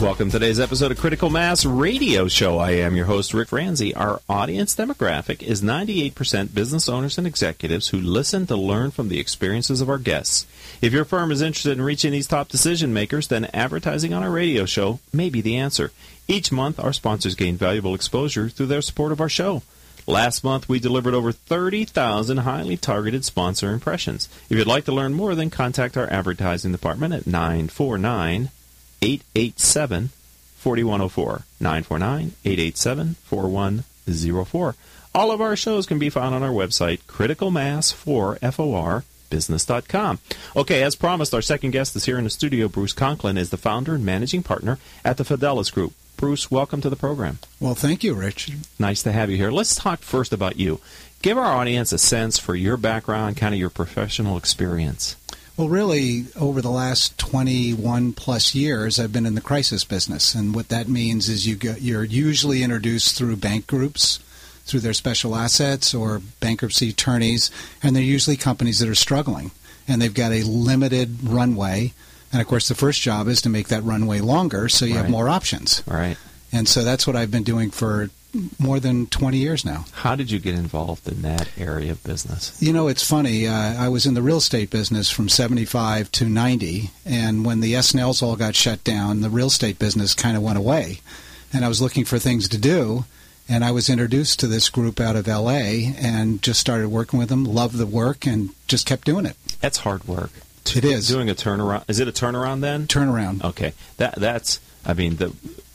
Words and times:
Welcome 0.00 0.30
to 0.30 0.38
today's 0.38 0.58
episode 0.58 0.92
of 0.92 0.98
Critical 0.98 1.28
Mass 1.28 1.66
Radio 1.66 2.26
Show. 2.26 2.56
I 2.56 2.70
am 2.70 2.96
your 2.96 3.04
host, 3.04 3.34
Rick 3.34 3.48
Franzi. 3.48 3.94
Our 3.94 4.22
audience 4.30 4.74
demographic 4.74 5.42
is 5.42 5.60
98% 5.60 6.54
business 6.54 6.88
owners 6.88 7.18
and 7.18 7.26
executives 7.26 7.88
who 7.88 7.98
listen 8.00 8.46
to 8.46 8.56
learn 8.56 8.92
from 8.92 9.10
the 9.10 9.20
experiences 9.20 9.82
of 9.82 9.90
our 9.90 9.98
guests. 9.98 10.46
If 10.80 10.94
your 10.94 11.04
firm 11.04 11.30
is 11.30 11.42
interested 11.42 11.76
in 11.76 11.84
reaching 11.84 12.12
these 12.12 12.26
top 12.26 12.48
decision 12.48 12.94
makers, 12.94 13.28
then 13.28 13.50
advertising 13.52 14.14
on 14.14 14.22
our 14.22 14.30
radio 14.30 14.64
show 14.64 15.00
may 15.12 15.28
be 15.28 15.42
the 15.42 15.58
answer. 15.58 15.92
Each 16.26 16.50
month, 16.50 16.80
our 16.80 16.94
sponsors 16.94 17.34
gain 17.34 17.56
valuable 17.56 17.94
exposure 17.94 18.48
through 18.48 18.66
their 18.66 18.80
support 18.80 19.12
of 19.12 19.20
our 19.20 19.28
show. 19.28 19.62
Last 20.06 20.42
month, 20.42 20.66
we 20.66 20.80
delivered 20.80 21.12
over 21.12 21.30
30,000 21.30 22.38
highly 22.38 22.78
targeted 22.78 23.26
sponsor 23.26 23.70
impressions. 23.70 24.30
If 24.48 24.56
you'd 24.56 24.66
like 24.66 24.86
to 24.86 24.92
learn 24.92 25.12
more, 25.12 25.34
then 25.34 25.50
contact 25.50 25.98
our 25.98 26.10
advertising 26.10 26.72
department 26.72 27.12
at 27.12 27.26
949 27.26 28.48
887 29.02 30.10
4104. 30.56 31.44
949 31.60 32.32
887 32.44 33.14
4104. 33.24 34.74
All 35.12 35.32
of 35.32 35.40
our 35.40 35.56
shows 35.56 35.86
can 35.86 35.98
be 35.98 36.10
found 36.10 36.34
on 36.34 36.42
our 36.42 36.50
website, 36.50 37.00
criticalmass4for 37.08 39.04
business.com. 39.30 40.18
Okay, 40.54 40.82
as 40.82 40.96
promised, 40.96 41.32
our 41.32 41.42
second 41.42 41.70
guest 41.70 41.96
is 41.96 42.04
here 42.04 42.18
in 42.18 42.24
the 42.24 42.30
studio. 42.30 42.68
Bruce 42.68 42.92
Conklin 42.92 43.38
is 43.38 43.50
the 43.50 43.56
founder 43.56 43.94
and 43.94 44.04
managing 44.04 44.42
partner 44.42 44.78
at 45.04 45.16
the 45.16 45.24
Fidelis 45.24 45.72
Group. 45.72 45.94
Bruce, 46.16 46.50
welcome 46.50 46.82
to 46.82 46.90
the 46.90 46.96
program. 46.96 47.38
Well, 47.60 47.74
thank 47.74 48.04
you, 48.04 48.12
Rich. 48.12 48.50
Nice 48.78 49.02
to 49.04 49.12
have 49.12 49.30
you 49.30 49.38
here. 49.38 49.50
Let's 49.50 49.74
talk 49.74 50.00
first 50.00 50.32
about 50.34 50.58
you. 50.58 50.80
Give 51.22 51.38
our 51.38 51.56
audience 51.56 51.92
a 51.92 51.98
sense 51.98 52.38
for 52.38 52.54
your 52.54 52.76
background, 52.76 53.36
kind 53.36 53.54
of 53.54 53.60
your 53.60 53.70
professional 53.70 54.36
experience. 54.36 55.16
Well, 55.60 55.68
really, 55.68 56.24
over 56.36 56.62
the 56.62 56.70
last 56.70 57.18
21 57.18 58.14
plus 58.14 58.54
years, 58.54 58.98
I've 58.98 59.12
been 59.12 59.26
in 59.26 59.34
the 59.34 59.42
crisis 59.42 59.84
business. 59.84 60.34
And 60.34 60.54
what 60.54 60.70
that 60.70 60.88
means 60.88 61.28
is 61.28 61.46
you 61.46 61.54
get, 61.54 61.82
you're 61.82 62.02
usually 62.02 62.62
introduced 62.62 63.14
through 63.14 63.36
bank 63.36 63.66
groups, 63.66 64.20
through 64.64 64.80
their 64.80 64.94
special 64.94 65.36
assets 65.36 65.92
or 65.92 66.22
bankruptcy 66.40 66.88
attorneys, 66.88 67.50
and 67.82 67.94
they're 67.94 68.02
usually 68.02 68.38
companies 68.38 68.78
that 68.78 68.88
are 68.88 68.94
struggling. 68.94 69.50
And 69.86 70.00
they've 70.00 70.14
got 70.14 70.32
a 70.32 70.44
limited 70.44 71.18
runway. 71.24 71.92
And 72.32 72.40
of 72.40 72.48
course, 72.48 72.66
the 72.68 72.74
first 72.74 73.02
job 73.02 73.28
is 73.28 73.42
to 73.42 73.50
make 73.50 73.68
that 73.68 73.84
runway 73.84 74.20
longer 74.20 74.70
so 74.70 74.86
you 74.86 74.94
Right. 74.94 75.02
have 75.02 75.10
more 75.10 75.28
options. 75.28 75.82
Right. 75.86 76.16
And 76.50 76.66
so 76.70 76.84
that's 76.84 77.06
what 77.06 77.16
I've 77.16 77.30
been 77.30 77.42
doing 77.42 77.70
for 77.70 78.08
more 78.58 78.80
than 78.80 79.06
20 79.06 79.38
years 79.38 79.64
now. 79.64 79.84
How 79.92 80.14
did 80.14 80.30
you 80.30 80.38
get 80.38 80.54
involved 80.54 81.08
in 81.08 81.22
that 81.22 81.48
area 81.58 81.92
of 81.92 82.02
business? 82.04 82.60
You 82.62 82.72
know, 82.72 82.88
it's 82.88 83.06
funny. 83.08 83.46
Uh, 83.46 83.52
I 83.52 83.88
was 83.88 84.06
in 84.06 84.14
the 84.14 84.22
real 84.22 84.38
estate 84.38 84.70
business 84.70 85.10
from 85.10 85.28
75 85.28 86.10
to 86.12 86.24
90, 86.24 86.90
and 87.04 87.44
when 87.44 87.60
the 87.60 87.74
S&Ls 87.74 88.22
all 88.22 88.36
got 88.36 88.54
shut 88.54 88.84
down, 88.84 89.20
the 89.20 89.30
real 89.30 89.48
estate 89.48 89.78
business 89.78 90.14
kind 90.14 90.36
of 90.36 90.42
went 90.42 90.58
away. 90.58 91.00
And 91.52 91.64
I 91.64 91.68
was 91.68 91.82
looking 91.82 92.04
for 92.04 92.18
things 92.18 92.48
to 92.48 92.58
do, 92.58 93.04
and 93.48 93.64
I 93.64 93.72
was 93.72 93.88
introduced 93.88 94.38
to 94.40 94.46
this 94.46 94.68
group 94.68 95.00
out 95.00 95.16
of 95.16 95.26
LA 95.26 95.90
and 95.98 96.40
just 96.42 96.60
started 96.60 96.88
working 96.88 97.18
with 97.18 97.28
them, 97.28 97.44
loved 97.44 97.76
the 97.76 97.86
work, 97.86 98.26
and 98.26 98.50
just 98.68 98.86
kept 98.86 99.04
doing 99.04 99.26
it. 99.26 99.36
That's 99.60 99.78
hard 99.78 100.04
work. 100.06 100.30
It 100.76 100.84
is. 100.84 101.08
Doing 101.08 101.28
a 101.28 101.34
turnaround. 101.34 101.84
Is 101.88 101.98
it 101.98 102.06
a 102.06 102.12
turnaround 102.12 102.60
then? 102.60 102.86
Turnaround. 102.86 103.42
Okay. 103.42 103.72
That 103.96 104.14
that's 104.16 104.60
I 104.86 104.94
mean 104.94 105.16
the 105.16 105.34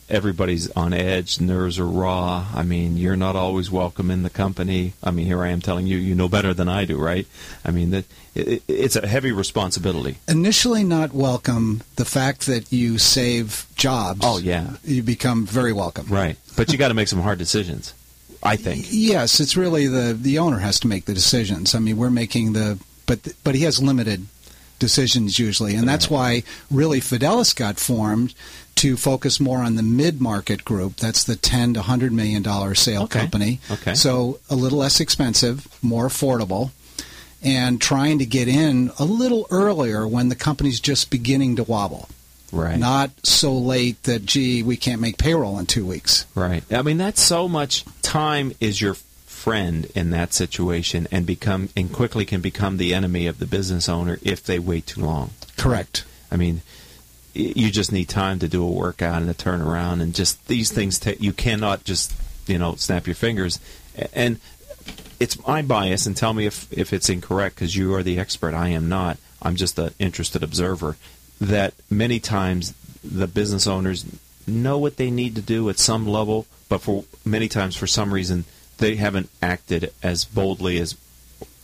everybody's 0.09 0.69
on 0.71 0.93
edge, 0.93 1.39
nerves 1.39 1.79
are 1.79 1.87
raw. 1.87 2.45
I 2.53 2.63
mean, 2.63 2.97
you're 2.97 3.15
not 3.15 3.35
always 3.35 3.71
welcome 3.71 4.11
in 4.11 4.23
the 4.23 4.29
company. 4.29 4.93
I 5.03 5.11
mean, 5.11 5.25
here 5.25 5.43
I 5.43 5.49
am 5.49 5.61
telling 5.61 5.87
you 5.87 5.97
you 5.97 6.15
know 6.15 6.29
better 6.29 6.53
than 6.53 6.69
I 6.69 6.85
do, 6.85 6.97
right? 6.97 7.27
I 7.63 7.71
mean 7.71 7.91
that 7.91 8.05
it, 8.33 8.63
it's 8.67 8.95
a 8.95 9.07
heavy 9.07 9.31
responsibility. 9.31 10.17
Initially 10.27 10.83
not 10.83 11.13
welcome, 11.13 11.81
the 11.95 12.05
fact 12.05 12.45
that 12.45 12.71
you 12.71 12.97
save 12.97 13.65
jobs. 13.75 14.21
Oh, 14.23 14.37
yeah. 14.37 14.77
You 14.83 15.03
become 15.03 15.45
very 15.45 15.73
welcome. 15.73 16.07
Right. 16.07 16.37
But 16.55 16.71
you 16.71 16.77
got 16.77 16.89
to 16.89 16.93
make 16.93 17.07
some 17.07 17.21
hard 17.21 17.39
decisions. 17.39 17.93
I 18.43 18.57
think. 18.57 18.85
Yes, 18.91 19.39
it's 19.39 19.57
really 19.57 19.87
the 19.87 20.13
the 20.13 20.37
owner 20.37 20.59
has 20.59 20.79
to 20.81 20.87
make 20.87 21.05
the 21.05 21.15
decisions. 21.15 21.73
I 21.73 21.79
mean, 21.79 21.97
we're 21.97 22.11
making 22.11 22.53
the 22.53 22.79
but 23.07 23.33
but 23.43 23.55
he 23.55 23.63
has 23.63 23.81
limited 23.81 24.27
decisions 24.77 25.39
usually, 25.39 25.73
and 25.75 25.89
that's 25.89 26.09
why 26.11 26.43
really 26.69 26.99
Fidelis 26.99 27.55
got 27.55 27.79
formed 27.79 28.35
to 28.85 28.95
focus 28.95 29.39
more 29.39 29.59
on 29.63 29.73
the 29.77 29.81
mid 29.83 30.21
market 30.21 30.63
group. 30.63 30.97
That's 30.97 31.23
the 31.23 31.35
ten 31.35 31.73
to 31.73 31.81
hundred 31.81 32.11
million 32.13 32.43
dollar 32.43 32.75
sale 32.75 33.03
Okay. 33.03 33.19
company. 33.19 33.59
Okay. 33.71 33.95
So 33.95 34.39
a 34.47 34.55
little 34.55 34.77
less 34.77 34.99
expensive, 34.99 35.67
more 35.81 36.07
affordable. 36.07 36.69
And 37.41 37.81
trying 37.81 38.19
to 38.19 38.25
get 38.27 38.47
in 38.47 38.91
a 38.99 39.05
little 39.05 39.47
earlier 39.49 40.07
when 40.07 40.29
the 40.29 40.35
company's 40.35 40.79
just 40.79 41.09
beginning 41.09 41.55
to 41.55 41.63
wobble. 41.63 42.09
Right. 42.51 42.77
Not 42.77 43.09
so 43.23 43.53
late 43.53 44.01
that, 44.03 44.25
gee, 44.25 44.61
we 44.63 44.77
can't 44.77 45.01
make 45.01 45.17
payroll 45.17 45.57
in 45.59 45.65
two 45.65 45.85
weeks. 45.85 46.25
Right. 46.35 46.63
I 46.71 46.81
mean, 46.83 46.97
that's 46.97 47.21
so 47.21 47.47
much 47.47 47.85
time 48.03 48.53
is 48.59 48.81
your 48.81 48.93
friend 49.25 49.85
in 49.95 50.11
that 50.11 50.31
situation, 50.33 51.07
and 51.11 51.25
become 51.25 51.69
and 51.75 51.91
quickly 51.91 52.25
can 52.25 52.41
become 52.41 52.77
the 52.77 52.93
enemy 52.93 53.25
of 53.27 53.39
the 53.39 53.45
business 53.47 53.89
owner 53.89 54.17
if 54.21 54.43
they 54.43 54.57
wait 54.59 54.85
too 54.87 55.01
long. 55.01 55.31
Correct. 55.57 56.03
I 56.31 56.37
mean, 56.37 56.61
you 57.35 57.69
just 57.69 57.91
need 57.91 58.07
time 58.07 58.39
to 58.39 58.47
do 58.47 58.63
a 58.63 58.71
workout 58.71 59.21
and 59.21 59.29
a 59.29 59.33
turnaround, 59.33 60.01
and 60.01 60.15
just 60.15 60.47
these 60.47 60.71
things. 60.71 60.99
you 61.19 61.33
cannot 61.33 61.83
just 61.83 62.13
you 62.47 62.57
know 62.57 62.75
snap 62.75 63.07
your 63.07 63.15
fingers. 63.15 63.59
And 64.13 64.39
it's 65.19 65.45
my 65.45 65.61
bias, 65.61 66.05
and 66.05 66.15
tell 66.15 66.33
me 66.33 66.45
if 66.45 66.71
if 66.71 66.93
it's 66.93 67.09
incorrect 67.09 67.55
because 67.55 67.75
you 67.75 67.93
are 67.93 68.03
the 68.03 68.19
expert. 68.19 68.53
I 68.53 68.69
am 68.69 68.89
not. 68.89 69.17
I'm 69.41 69.55
just 69.55 69.77
an 69.77 69.93
interested 69.99 70.43
observer. 70.43 70.97
That 71.39 71.73
many 71.89 72.19
times 72.19 72.73
the 73.03 73.27
business 73.27 73.67
owners 73.67 74.05
know 74.47 74.77
what 74.77 74.97
they 74.97 75.11
need 75.11 75.35
to 75.35 75.41
do 75.41 75.69
at 75.69 75.77
some 75.77 76.07
level, 76.07 76.45
but 76.69 76.81
for 76.81 77.03
many 77.25 77.47
times 77.47 77.75
for 77.75 77.87
some 77.87 78.13
reason 78.13 78.45
they 78.77 78.95
haven't 78.95 79.29
acted 79.41 79.91
as 80.01 80.25
boldly 80.25 80.77
as 80.79 80.95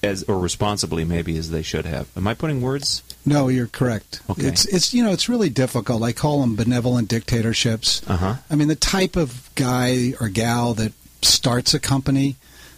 as 0.04 0.24
or 0.24 0.40
responsibly 0.40 1.06
maybe 1.06 1.38
as 1.38 1.52
they 1.52 1.62
should 1.62 1.86
have. 1.86 2.10
Am 2.18 2.28
I 2.28 2.34
putting 2.34 2.62
words 2.62 3.04
No, 3.26 3.50
you're 3.50 3.68
correct. 3.68 4.22
Okay. 4.30 4.48
It's 4.48 4.66
it's 4.66 4.94
you 4.94 5.04
know 5.04 5.12
it's 5.12 5.30
really 5.30 5.50
difficult. 5.50 6.02
I 6.02 6.12
call 6.12 6.42
them 6.42 6.56
benevolent 6.56 7.08
dictatorships. 7.08 8.02
Uh-huh. 8.10 8.36
I 8.50 8.56
mean, 8.56 8.68
the 8.68 8.76
type 8.76 9.16
of 9.16 9.50
guy 9.56 10.14
or 10.20 10.28
gal 10.30 10.74
that 10.76 10.94
starts 11.22 11.74
a 11.74 11.80
company, 11.80 12.36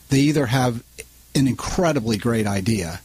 they 0.09 0.19
either 0.19 0.47
have 0.47 0.83
an 1.33 1.47
incredibly 1.47 2.17
great 2.17 2.45
idea, 2.45 2.99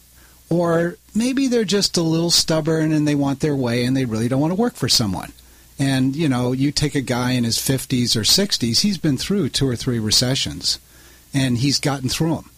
or 0.50 0.97
maybe 1.15 1.47
they're 1.47 1.65
just 1.65 1.97
a 1.97 2.03
little 2.03 2.31
stubborn 2.31 2.93
and 2.93 3.06
they 3.06 3.15
want 3.15 3.41
their 3.41 3.56
way 3.56 3.84
and 3.84 3.97
they 3.97 4.05
really 4.05 4.28
don't 4.28 4.41
want 4.41 4.50
to 4.50 4.60
work 4.60 4.75
for 4.75 4.88
someone. 4.88 5.32
And 5.78 6.16
you 6.16 6.28
know, 6.28 6.50
you 6.50 6.72
take 6.72 6.97
a 6.97 7.00
guy 7.00 7.32
in 7.32 7.44
his 7.44 7.56
50s 7.56 8.16
or 8.16 8.22
60s, 8.22 8.81
he's 8.81 8.99
been 8.99 9.16
through 9.16 9.50
two 9.50 9.69
or 9.69 9.76
three 9.76 10.00
recessions, 10.00 10.81
and 11.32 11.59
he's 11.59 11.78
gotten 11.78 12.09
through 12.09 12.34
them. 12.34 12.50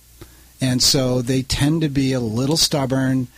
And 0.60 0.82
so 0.82 1.22
they 1.22 1.42
tend 1.42 1.82
to 1.82 1.88
be 1.88 2.12
a 2.12 2.20
little 2.20 2.56
stubborn 2.56 3.28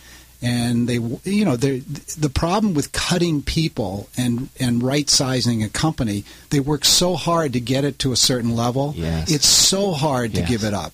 and 0.43 0.87
they 0.89 0.95
you 1.31 1.45
know 1.45 1.55
the 1.55 2.29
problem 2.33 2.73
with 2.73 2.91
cutting 2.91 3.41
people 3.41 4.09
and 4.17 4.49
and 4.59 4.83
right 4.83 5.09
sizing 5.09 5.63
a 5.63 5.69
company 5.69 6.23
they 6.49 6.59
work 6.59 6.83
so 6.85 7.15
hard 7.15 7.53
to 7.53 7.59
get 7.59 7.83
it 7.85 7.97
to 7.97 8.11
a 8.11 8.15
certain 8.17 8.55
level 8.55 8.93
Yes. 8.95 9.31
it's 9.31 9.47
so 9.47 9.91
hard 9.93 10.33
to 10.35 10.41
give 10.43 10.63
it 10.63 10.73
up 10.73 10.93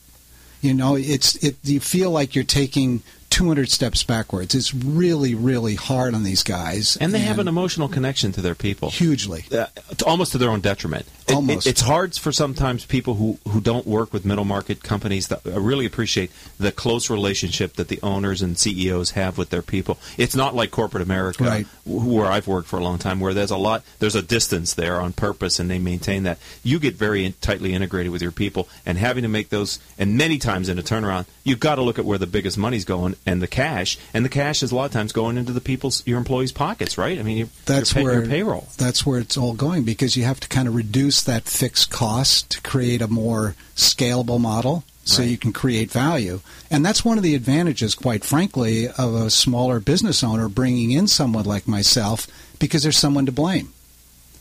you 0.61 0.73
know 0.73 0.95
it's 0.95 1.35
it 1.43 1.55
you 1.63 1.79
feel 1.79 2.11
like 2.11 2.35
you're 2.35 2.43
taking 2.43 3.01
200 3.31 3.69
steps 3.69 4.03
backwards 4.03 4.53
it's 4.55 4.73
really 4.73 5.33
really 5.35 5.75
hard 5.75 6.13
on 6.13 6.23
these 6.23 6.43
guys 6.43 6.97
and 7.01 7.13
they 7.13 7.19
have 7.19 7.39
an 7.39 7.47
emotional 7.47 7.87
connection 7.87 8.31
to 8.33 8.41
their 8.41 8.55
people. 8.55 8.89
hugely 8.89 9.45
Uh, 9.51 9.65
to- 9.97 10.05
almost 10.05 10.31
to 10.33 10.37
their 10.37 10.49
own 10.49 10.61
detriment. 10.61 11.05
It- 11.29 11.35
it- 11.65 11.67
it's 11.67 11.81
hard 11.81 12.15
for 12.15 12.31
sometimes 12.31 12.85
people 12.85 13.15
who, 13.15 13.37
who 13.47 13.61
don't 13.61 13.85
work 13.87 14.11
with 14.13 14.25
middle 14.25 14.45
market 14.45 14.83
companies 14.83 15.27
that 15.27 15.45
uh, 15.45 15.59
really 15.59 15.85
appreciate 15.85 16.31
the 16.59 16.71
close 16.71 17.09
relationship 17.09 17.73
that 17.75 17.87
the 17.87 17.99
owners 18.03 18.41
and 18.41 18.57
CEOs 18.57 19.11
have 19.11 19.37
with 19.37 19.49
their 19.49 19.61
people. 19.61 19.97
It's 20.17 20.35
not 20.35 20.55
like 20.55 20.71
corporate 20.71 21.03
America, 21.03 21.43
Right. 21.43 21.67
where 21.85 22.27
I've 22.27 22.47
worked 22.47 22.67
for 22.67 22.77
a 22.79 22.83
long 22.83 22.97
time, 22.97 23.19
where 23.19 23.33
there's 23.33 23.51
a 23.51 23.57
lot, 23.57 23.83
there's 23.99 24.15
a 24.15 24.21
distance 24.21 24.73
there 24.73 24.99
on 25.01 25.13
purpose, 25.13 25.59
and 25.59 25.69
they 25.69 25.79
maintain 25.79 26.23
that. 26.23 26.37
You 26.63 26.79
get 26.79 26.95
very 26.95 27.25
in- 27.25 27.33
tightly 27.41 27.73
integrated 27.73 28.11
with 28.11 28.21
your 28.21 28.31
people, 28.31 28.67
and 28.85 28.97
having 28.97 29.23
to 29.23 29.29
make 29.29 29.49
those, 29.49 29.79
and 29.97 30.15
many 30.17 30.37
times 30.37 30.69
in 30.69 30.77
a 30.79 30.83
turnaround, 30.83 31.25
you've 31.43 31.59
got 31.59 31.75
to 31.75 31.81
look 31.81 31.99
at 31.99 32.05
where 32.05 32.17
the 32.17 32.27
biggest 32.27 32.57
money's 32.57 32.85
going 32.85 33.15
and 33.25 33.41
the 33.41 33.47
cash, 33.47 33.97
and 34.13 34.23
the 34.25 34.29
cash 34.29 34.61
is 34.63 34.71
a 34.71 34.75
lot 34.75 34.85
of 34.85 34.91
times 34.91 35.11
going 35.11 35.37
into 35.37 35.51
the 35.53 35.61
people's, 35.61 36.03
your 36.05 36.17
employees' 36.17 36.51
pockets, 36.51 36.97
right? 36.97 37.17
I 37.19 37.23
mean, 37.23 37.37
you're, 37.37 37.47
that's 37.65 37.91
you're 37.91 37.95
paying 37.95 38.05
where 38.05 38.19
your 38.21 38.25
payroll. 38.29 38.67
That's 38.77 39.05
where 39.05 39.19
it's 39.19 39.37
all 39.37 39.53
going 39.53 39.83
because 39.83 40.15
you 40.17 40.23
have 40.23 40.39
to 40.41 40.47
kind 40.47 40.67
of 40.67 40.75
reduce 40.75 41.18
that 41.23 41.43
fixed 41.45 41.89
cost 41.89 42.49
to 42.51 42.61
create 42.61 43.01
a 43.01 43.07
more 43.07 43.55
scalable 43.75 44.39
model. 44.39 44.83
so 45.05 45.23
Right. 45.23 45.31
you 45.31 45.37
can 45.39 45.51
create 45.53 45.89
value. 45.91 46.39
And 46.69 46.85
that's 46.85 47.03
one 47.03 47.17
of 47.17 47.23
the 47.23 47.33
advantages, 47.33 47.95
quite 47.95 48.23
frankly, 48.23 48.87
of 48.87 49.15
a 49.15 49.31
smaller 49.31 49.79
business 49.79 50.23
owner 50.23 50.47
bringing 50.47 50.91
in 50.91 51.07
someone 51.07 51.45
like 51.45 51.67
myself 51.67 52.27
because 52.59 52.83
there's 52.83 52.97
someone 52.97 53.25
to 53.25 53.31
blame. 53.31 53.69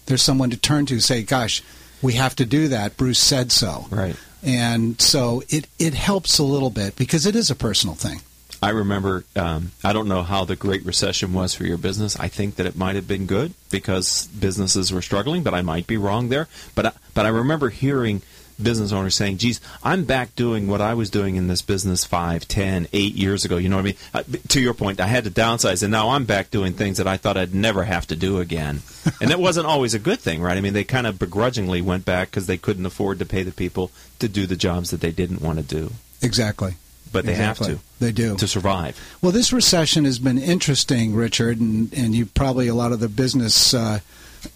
There's 0.06 0.20
someone 0.22 0.50
to 0.50 0.58
turn 0.58 0.84
to, 0.86 1.00
say, 1.00 1.22
gosh, 1.22 1.62
we 2.02 2.14
have 2.14 2.36
to 2.36 2.44
do 2.44 2.68
that. 2.68 2.98
Bruce 2.98 3.18
said 3.18 3.50
so. 3.50 3.86
Right. 3.90 4.14
And 4.42 5.00
so 5.00 5.42
it, 5.48 5.66
it 5.78 5.94
helps 5.94 6.38
a 6.38 6.42
little 6.44 6.70
bit 6.70 6.96
because 6.96 7.24
it 7.24 7.34
is 7.34 7.50
a 7.50 7.54
personal 7.54 7.94
thing. 7.94 8.20
I 8.62 8.70
remember, 8.70 9.24
um, 9.36 9.70
I 9.84 9.92
don't 9.92 10.08
know 10.08 10.22
how 10.22 10.44
the 10.44 10.56
Great 10.56 10.84
Recession 10.84 11.32
was 11.32 11.54
for 11.54 11.64
your 11.64 11.78
business. 11.78 12.18
I 12.18 12.28
think 12.28 12.56
that 12.56 12.66
it 12.66 12.76
might 12.76 12.96
have 12.96 13.06
been 13.06 13.26
good 13.26 13.54
because 13.70 14.26
businesses 14.26 14.92
were 14.92 15.02
struggling, 15.02 15.42
but 15.42 15.54
I 15.54 15.62
might 15.62 15.86
be 15.86 15.96
wrong 15.96 16.28
there. 16.28 16.48
But 16.74 16.86
I, 16.86 16.92
but 17.14 17.24
I 17.24 17.28
remember 17.28 17.68
hearing 17.68 18.22
business 18.60 18.92
owners 18.92 19.14
saying, 19.14 19.38
geez, 19.38 19.60
I'm 19.84 20.04
back 20.04 20.34
doing 20.34 20.66
what 20.66 20.80
I 20.80 20.94
was 20.94 21.10
doing 21.10 21.36
in 21.36 21.46
this 21.46 21.62
business 21.62 22.04
five, 22.04 22.48
ten, 22.48 22.88
eight 22.92 23.14
years 23.14 23.44
ago. 23.44 23.56
You 23.56 23.68
know 23.68 23.76
what 23.76 23.82
I 23.82 23.84
mean? 23.84 23.96
Uh, 24.12 24.22
to 24.48 24.60
your 24.60 24.74
point, 24.74 25.00
I 25.00 25.06
had 25.06 25.24
to 25.24 25.30
downsize, 25.30 25.82
and 25.82 25.92
now 25.92 26.10
I'm 26.10 26.24
back 26.24 26.50
doing 26.50 26.72
things 26.72 26.98
that 26.98 27.06
I 27.06 27.16
thought 27.16 27.36
I'd 27.36 27.54
never 27.54 27.84
have 27.84 28.06
to 28.08 28.16
do 28.16 28.40
again. 28.40 28.82
and 29.20 29.30
that 29.30 29.40
wasn't 29.40 29.66
always 29.66 29.94
a 29.94 29.98
good 29.98 30.18
thing, 30.18 30.42
right? 30.42 30.56
I 30.56 30.60
mean, 30.60 30.72
they 30.72 30.84
kind 30.84 31.06
of 31.06 31.18
begrudgingly 31.18 31.80
went 31.80 32.04
back 32.04 32.30
because 32.30 32.46
they 32.46 32.58
couldn't 32.58 32.86
afford 32.86 33.18
to 33.20 33.26
pay 33.26 33.42
the 33.42 33.52
people 33.52 33.90
to 34.18 34.28
do 34.28 34.46
the 34.46 34.56
jobs 34.56 34.90
that 34.90 35.00
they 35.00 35.12
didn't 35.12 35.40
want 35.40 35.58
to 35.58 35.64
do. 35.64 35.92
Exactly. 36.20 36.74
But 37.12 37.24
they 37.24 37.32
Exactly. 37.32 37.68
have 37.68 37.78
to 37.78 37.84
They 38.00 38.12
do. 38.12 38.36
to 38.36 38.46
survive. 38.48 38.98
Well, 39.22 39.32
this 39.32 39.52
recession 39.52 40.04
has 40.04 40.18
been 40.18 40.38
interesting, 40.38 41.14
Richard, 41.14 41.58
and, 41.60 41.92
and 41.94 42.14
you 42.14 42.26
probably 42.26 42.68
a 42.68 42.74
lot 42.74 42.92
of 42.92 43.00
the 43.00 43.08
business 43.08 43.72
uh, 43.74 44.00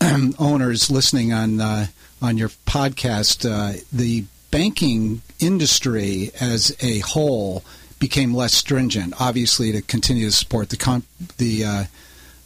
owners 0.39 0.91
listening 0.91 1.33
on 1.33 1.61
uh, 1.61 1.87
on 2.21 2.37
your 2.39 2.51
podcast. 2.67 3.49
Uh, 3.49 3.81
the 3.93 4.25
banking 4.51 5.23
industry 5.41 6.31
as 6.41 6.77
a 6.81 6.99
whole 7.01 7.65
became 7.99 8.35
less 8.35 8.53
stringent, 8.55 9.15
obviously, 9.21 9.73
to 9.73 9.81
continue 9.83 10.27
to 10.27 10.33
support 10.33 10.69
the 10.71 10.77
con- 10.77 11.05
the 11.39 11.65
uh, 11.65 11.85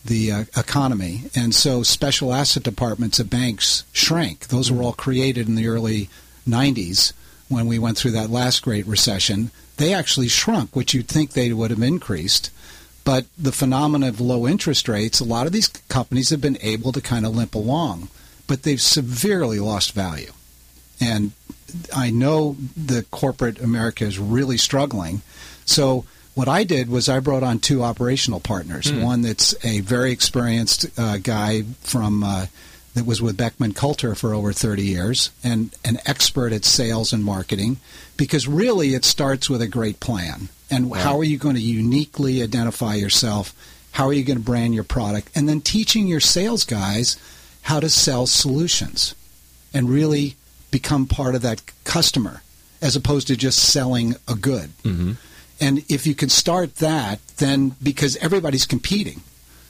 the 0.05 0.31
uh, 0.31 0.44
economy, 0.56 1.23
and 1.35 1.55
so 1.55 1.82
special 1.82 2.32
asset 2.32 2.62
departments 2.62 3.19
of 3.19 3.29
banks 3.29 3.82
shrank. 3.93 4.49
Those 4.49 4.70
were 4.70 4.82
all 4.82 4.93
created 4.93 5.49
in 5.49 5.56
the 5.56 5.67
early 5.67 6.09
'90s 6.49 7.12
when 7.49 7.67
we 7.67 7.79
went 7.79 7.97
through 7.99 8.12
that 8.12 8.31
last 8.31 8.62
great 8.62 8.87
recession. 8.87 9.50
They 9.76 9.93
actually 9.93 10.28
shrunk, 10.28 10.75
which 10.75 10.94
you'd 10.94 11.08
think 11.08 11.32
they 11.32 11.52
would 11.52 11.70
have 11.70 11.82
increased. 11.82 12.50
But 13.05 13.26
the 13.38 13.52
phenomenon 13.52 14.08
of 14.08 14.20
low 14.20 14.49
interest 14.49 14.88
rates, 14.88 15.20
a 15.20 15.25
lot 15.25 15.46
of 15.46 15.52
these 15.52 15.69
companies 15.88 16.31
have 16.31 16.40
been 16.40 16.58
able 16.61 16.90
to 16.93 17.00
kind 17.00 17.25
of 17.25 17.37
limp 17.37 17.55
along, 17.55 18.08
but 18.49 18.64
they've 18.64 18.81
severely 18.81 19.61
lost 19.61 19.93
value. 19.93 20.32
And 21.00 21.32
I 21.94 22.11
know 22.11 22.56
the 22.76 23.05
corporate 23.11 23.61
America 23.61 24.05
is 24.05 24.19
really 24.19 24.56
struggling. 24.56 25.23
So 25.64 26.05
what 26.34 26.49
I 26.49 26.64
did 26.64 26.88
was 26.88 27.08
I 27.08 27.20
brought 27.20 27.43
on 27.43 27.58
two 27.61 27.82
operational 27.82 28.40
partners. 28.40 28.93
One 28.93 29.23
that's 29.23 29.55
a 29.64 29.81
very 29.81 30.11
experienced 30.11 30.87
uh, 30.99 31.19
guy 31.19 31.62
from 31.82 32.23
uh, 32.25 32.46
that 32.97 33.05
was 33.05 33.21
with 33.21 33.37
Beckman 33.37 33.75
Coulter 33.75 34.15
for 34.15 34.33
over 34.33 34.55
30 34.55 34.83
years 34.83 35.31
and 35.45 35.75
an 35.85 35.99
expert 36.07 36.51
at 36.51 36.65
sales 36.65 37.13
and 37.13 37.23
marketing 37.23 37.77
because 38.17 38.49
really 38.49 38.95
it 38.95 39.05
starts 39.05 39.51
with 39.51 39.61
a 39.61 39.69
great 39.69 40.01
plan. 40.01 40.49
And 40.71 40.93
how 40.97 41.19
are 41.19 41.25
you 41.25 41.37
going 41.37 41.57
to 41.57 41.61
uniquely 41.61 42.43
identify 42.43 42.95
yourself? 42.95 43.55
How 43.93 44.07
are 44.07 44.15
you 44.15 44.25
going 44.25 44.39
to 44.39 44.43
brand 44.43 44.75
your 44.75 44.83
product? 44.83 45.29
And 45.35 45.47
then 45.47 45.61
teaching 45.61 46.07
your 46.07 46.21
sales 46.21 46.65
guys 46.65 47.19
how 47.63 47.81
to 47.81 47.91
sell 47.91 48.27
solutions 48.27 49.15
and 49.75 49.91
really 49.91 50.37
become 50.71 51.07
part 51.07 51.35
of 51.35 51.43
that 51.43 51.61
customer 51.85 52.43
as 52.81 52.97
opposed 52.97 53.27
to 53.27 53.37
just 53.37 53.59
selling 53.59 54.15
a 54.27 54.35
good. 54.35 54.71
Mm-hmm. 54.85 55.13
And 55.61 55.85
if 55.91 56.07
you 56.07 56.15
can 56.15 56.31
start 56.31 56.77
that, 56.77 57.21
then 57.37 57.77
because 57.83 58.17
everybody's 58.17 58.65
competing. 58.65 59.21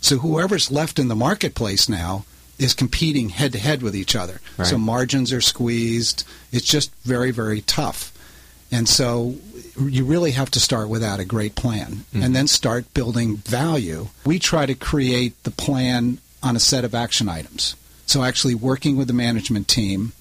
So 0.00 0.18
whoever's 0.18 0.70
left 0.70 1.00
in 1.00 1.08
the 1.08 1.16
marketplace 1.16 1.88
now 1.88 2.24
is 2.58 2.74
competing 2.74 3.28
head 3.30 3.52
to 3.52 3.58
head 3.58 3.82
with 3.82 3.94
each 3.94 4.16
other. 4.16 4.40
Right. 4.56 4.66
So 4.66 4.78
margins 4.78 5.32
are 5.32 5.40
squeezed. 5.40 6.24
It's 6.52 6.66
just 6.66 6.94
very, 7.02 7.30
very 7.30 7.60
tough. 7.62 8.12
And 8.72 8.88
so 8.88 9.36
you 9.80 10.04
really 10.04 10.32
have 10.32 10.50
to 10.52 10.60
start 10.60 10.88
without 10.88 11.20
a 11.20 11.24
great 11.24 11.54
plan 11.54 11.86
and 11.86 12.22
mm-hmm. 12.22 12.32
then 12.32 12.46
start 12.46 12.92
building 12.94 13.36
value. 13.36 14.08
We 14.24 14.38
try 14.38 14.66
to 14.66 14.74
create 14.74 15.40
the 15.44 15.50
plan 15.50 16.18
on 16.42 16.56
a 16.56 16.60
set 16.60 16.84
of 16.84 16.94
action 16.94 17.28
items. 17.28 17.76
So 18.06 18.22
actually 18.22 18.54
working 18.54 18.96
with 18.96 19.08
the 19.08 19.12
management 19.12 19.68
team, 19.68 20.12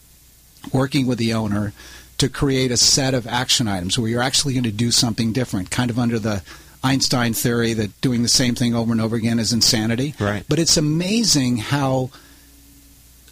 working 0.72 1.08
with 1.08 1.18
the 1.18 1.34
owner 1.34 1.74
to 2.18 2.30
create 2.30 2.72
a 2.72 2.78
set 2.78 3.14
of 3.14 3.28
action 3.28 3.68
items 3.68 3.98
where 3.98 4.10
you're 4.10 4.22
actually 4.22 4.54
going 4.54 4.64
to 4.64 4.72
do 4.72 4.92
something 4.92 5.34
different, 5.34 5.70
kind 5.72 5.90
of 5.90 6.00
under 6.00 6.20
the 6.20 6.44
Einstein 6.84 7.34
theory 7.34 7.74
that 7.74 8.00
doing 8.02 8.22
the 8.22 8.30
same 8.30 8.56
thing 8.56 8.76
over 8.76 8.92
and 8.92 9.02
over 9.02 9.16
again 9.16 9.40
is 9.40 9.52
insanity. 9.52 10.14
Right. 10.20 10.46
But 10.48 10.60
it's 10.60 10.78
amazing 10.78 11.58
how 11.58 12.12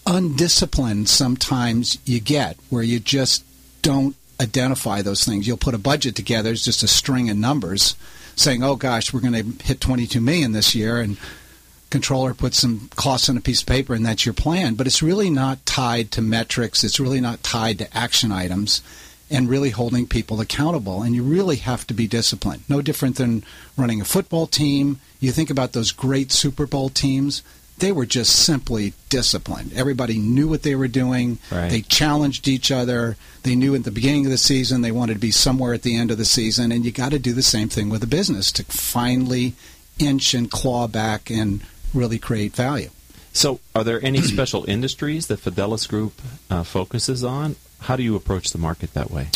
undisciplined 0.05 1.09
sometimes 1.09 1.97
you 2.05 2.19
get 2.19 2.57
where 2.69 2.83
you 2.83 2.99
just 2.99 3.43
don't 3.81 4.15
identify 4.39 5.01
those 5.01 5.23
things. 5.23 5.47
You'll 5.47 5.57
put 5.57 5.73
a 5.73 5.79
budget 5.79 6.15
together, 6.15 6.51
it's 6.51 6.65
just 6.65 6.83
a 6.83 6.87
string 6.87 7.29
of 7.29 7.37
numbers 7.37 7.95
saying, 8.35 8.63
"Oh 8.63 8.75
gosh, 8.75 9.13
we're 9.13 9.19
going 9.21 9.33
to 9.57 9.63
hit 9.63 9.79
22 9.79 10.19
million 10.19 10.51
this 10.51 10.73
year," 10.75 10.99
and 10.99 11.17
controller 11.89 12.33
puts 12.33 12.57
some 12.57 12.89
costs 12.95 13.29
on 13.29 13.37
a 13.37 13.41
piece 13.41 13.61
of 13.61 13.67
paper, 13.67 13.93
and 13.93 14.05
that's 14.05 14.25
your 14.25 14.33
plan. 14.33 14.73
But 14.73 14.87
it's 14.87 15.03
really 15.03 15.29
not 15.29 15.65
tied 15.65 16.11
to 16.11 16.21
metrics. 16.21 16.83
It's 16.83 16.99
really 16.99 17.21
not 17.21 17.43
tied 17.43 17.77
to 17.79 17.97
action 17.97 18.31
items, 18.31 18.81
and 19.29 19.49
really 19.49 19.69
holding 19.69 20.07
people 20.07 20.41
accountable. 20.41 21.01
And 21.01 21.15
you 21.15 21.23
really 21.23 21.57
have 21.57 21.85
to 21.87 21.93
be 21.93 22.07
disciplined. 22.07 22.63
No 22.67 22.81
different 22.81 23.15
than 23.17 23.43
running 23.77 24.01
a 24.01 24.05
football 24.05 24.47
team. 24.47 24.99
You 25.19 25.31
think 25.31 25.49
about 25.49 25.73
those 25.73 25.91
great 25.91 26.31
Super 26.31 26.65
Bowl 26.65 26.89
teams. 26.89 27.41
They 27.83 27.91
were 27.91 28.05
just 28.05 28.45
simply 28.45 28.93
disciplined. 29.09 29.73
Everybody 29.73 30.17
knew 30.17 30.47
what 30.47 30.63
they 30.63 30.73
were 30.73 30.87
doing. 30.87 31.37
Right. 31.51 31.69
They 31.69 31.81
challenged 31.81 32.47
each 32.47 32.71
other. 32.71 33.17
They 33.41 33.57
knew 33.57 33.75
at 33.75 33.83
the 33.83 33.91
beginning 33.91 34.23
of 34.25 34.31
the 34.31 34.37
season 34.37 34.79
they 34.79 34.91
wanted 34.93 35.15
to 35.15 35.19
be 35.19 35.31
somewhere 35.31 35.73
at 35.73 35.81
the 35.81 35.97
end 35.97 36.09
of 36.09 36.17
the 36.17 36.23
season. 36.23 36.71
And 36.71 36.85
you 36.85 36.93
got 36.93 37.11
to 37.11 37.19
do 37.19 37.33
the 37.33 37.41
same 37.41 37.67
thing 37.67 37.89
with 37.89 38.01
a 38.01 38.07
business 38.07 38.53
to 38.53 38.63
finally 38.63 39.55
inch 39.99 40.33
and 40.33 40.49
claw 40.49 40.87
back 40.87 41.29
and 41.29 41.59
really 41.93 42.17
create 42.19 42.55
value. 42.55 42.87
So, 43.33 43.59
are 43.75 43.83
there 43.83 44.01
any 44.01 44.21
special 44.33 44.63
industries 44.65 45.27
that 45.27 45.41
Fidelis 45.41 45.85
Group 45.85 46.21
uh, 46.49 46.63
focuses 46.63 47.21
on? 47.21 47.57
How 47.81 47.97
do 47.97 48.03
you 48.03 48.15
approach 48.15 48.51
the 48.51 48.59
market 48.59 48.93
that 48.93 49.11
way? 49.11 49.27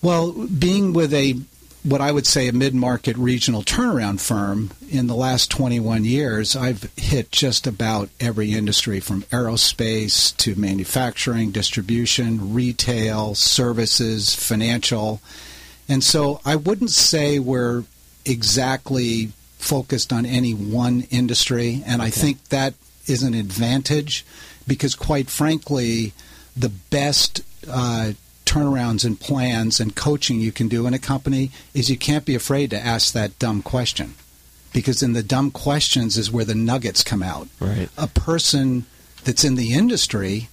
Well, 0.00 0.30
being 0.46 0.92
with 0.92 1.12
a 1.12 1.40
what 1.82 2.00
I 2.00 2.12
would 2.12 2.26
say 2.26 2.48
a 2.48 2.52
mid-market 2.52 3.16
regional 3.16 3.62
turnaround 3.62 4.20
firm 4.20 4.70
in 4.90 5.06
the 5.06 5.14
last 5.14 5.50
21 5.50 6.04
years, 6.04 6.56
I've 6.56 6.90
hit 6.96 7.30
just 7.30 7.66
about 7.66 8.10
every 8.20 8.52
industry 8.52 9.00
from 9.00 9.22
aerospace 9.24 10.36
to 10.38 10.54
manufacturing, 10.56 11.50
distribution, 11.50 12.52
retail, 12.52 13.34
services, 13.34 14.34
financial. 14.34 15.20
And 15.88 16.02
so 16.02 16.40
I 16.44 16.56
wouldn't 16.56 16.90
say 16.90 17.38
we're 17.38 17.84
exactly 18.24 19.32
focused 19.58 20.12
on 20.12 20.26
any 20.26 20.52
one 20.52 21.06
industry, 21.10 21.82
and 21.86 22.00
I 22.02 22.10
think 22.10 22.48
that 22.48 22.74
is 23.06 23.22
an 23.22 23.34
advantage 23.34 24.24
because, 24.66 24.94
quite 24.94 25.30
frankly, 25.30 26.12
the 26.56 26.68
best 26.68 27.42
uh, 27.68 28.12
turnarounds 28.48 29.04
and 29.04 29.20
plans 29.20 29.78
and 29.78 29.94
coaching 29.94 30.40
you 30.40 30.50
can 30.50 30.68
do 30.68 30.86
in 30.86 30.94
a 30.94 30.98
company 30.98 31.50
is 31.74 31.90
you 31.90 31.98
can't 31.98 32.24
be 32.24 32.34
afraid 32.34 32.70
to 32.70 32.78
ask 32.78 33.12
that 33.12 33.38
dumb 33.38 33.60
question 33.60 34.14
because 34.72 35.02
in 35.02 35.12
the 35.12 35.22
dumb 35.22 35.50
questions 35.50 36.16
is 36.16 36.30
where 36.30 36.46
the 36.46 36.54
nuggets 36.54 37.04
come 37.04 37.22
out. 37.22 37.48
Right. 37.60 37.90
A 37.98 38.06
person 38.06 38.86
that's 39.24 39.44
in 39.44 39.56
the 39.56 39.74
industry 39.74 40.48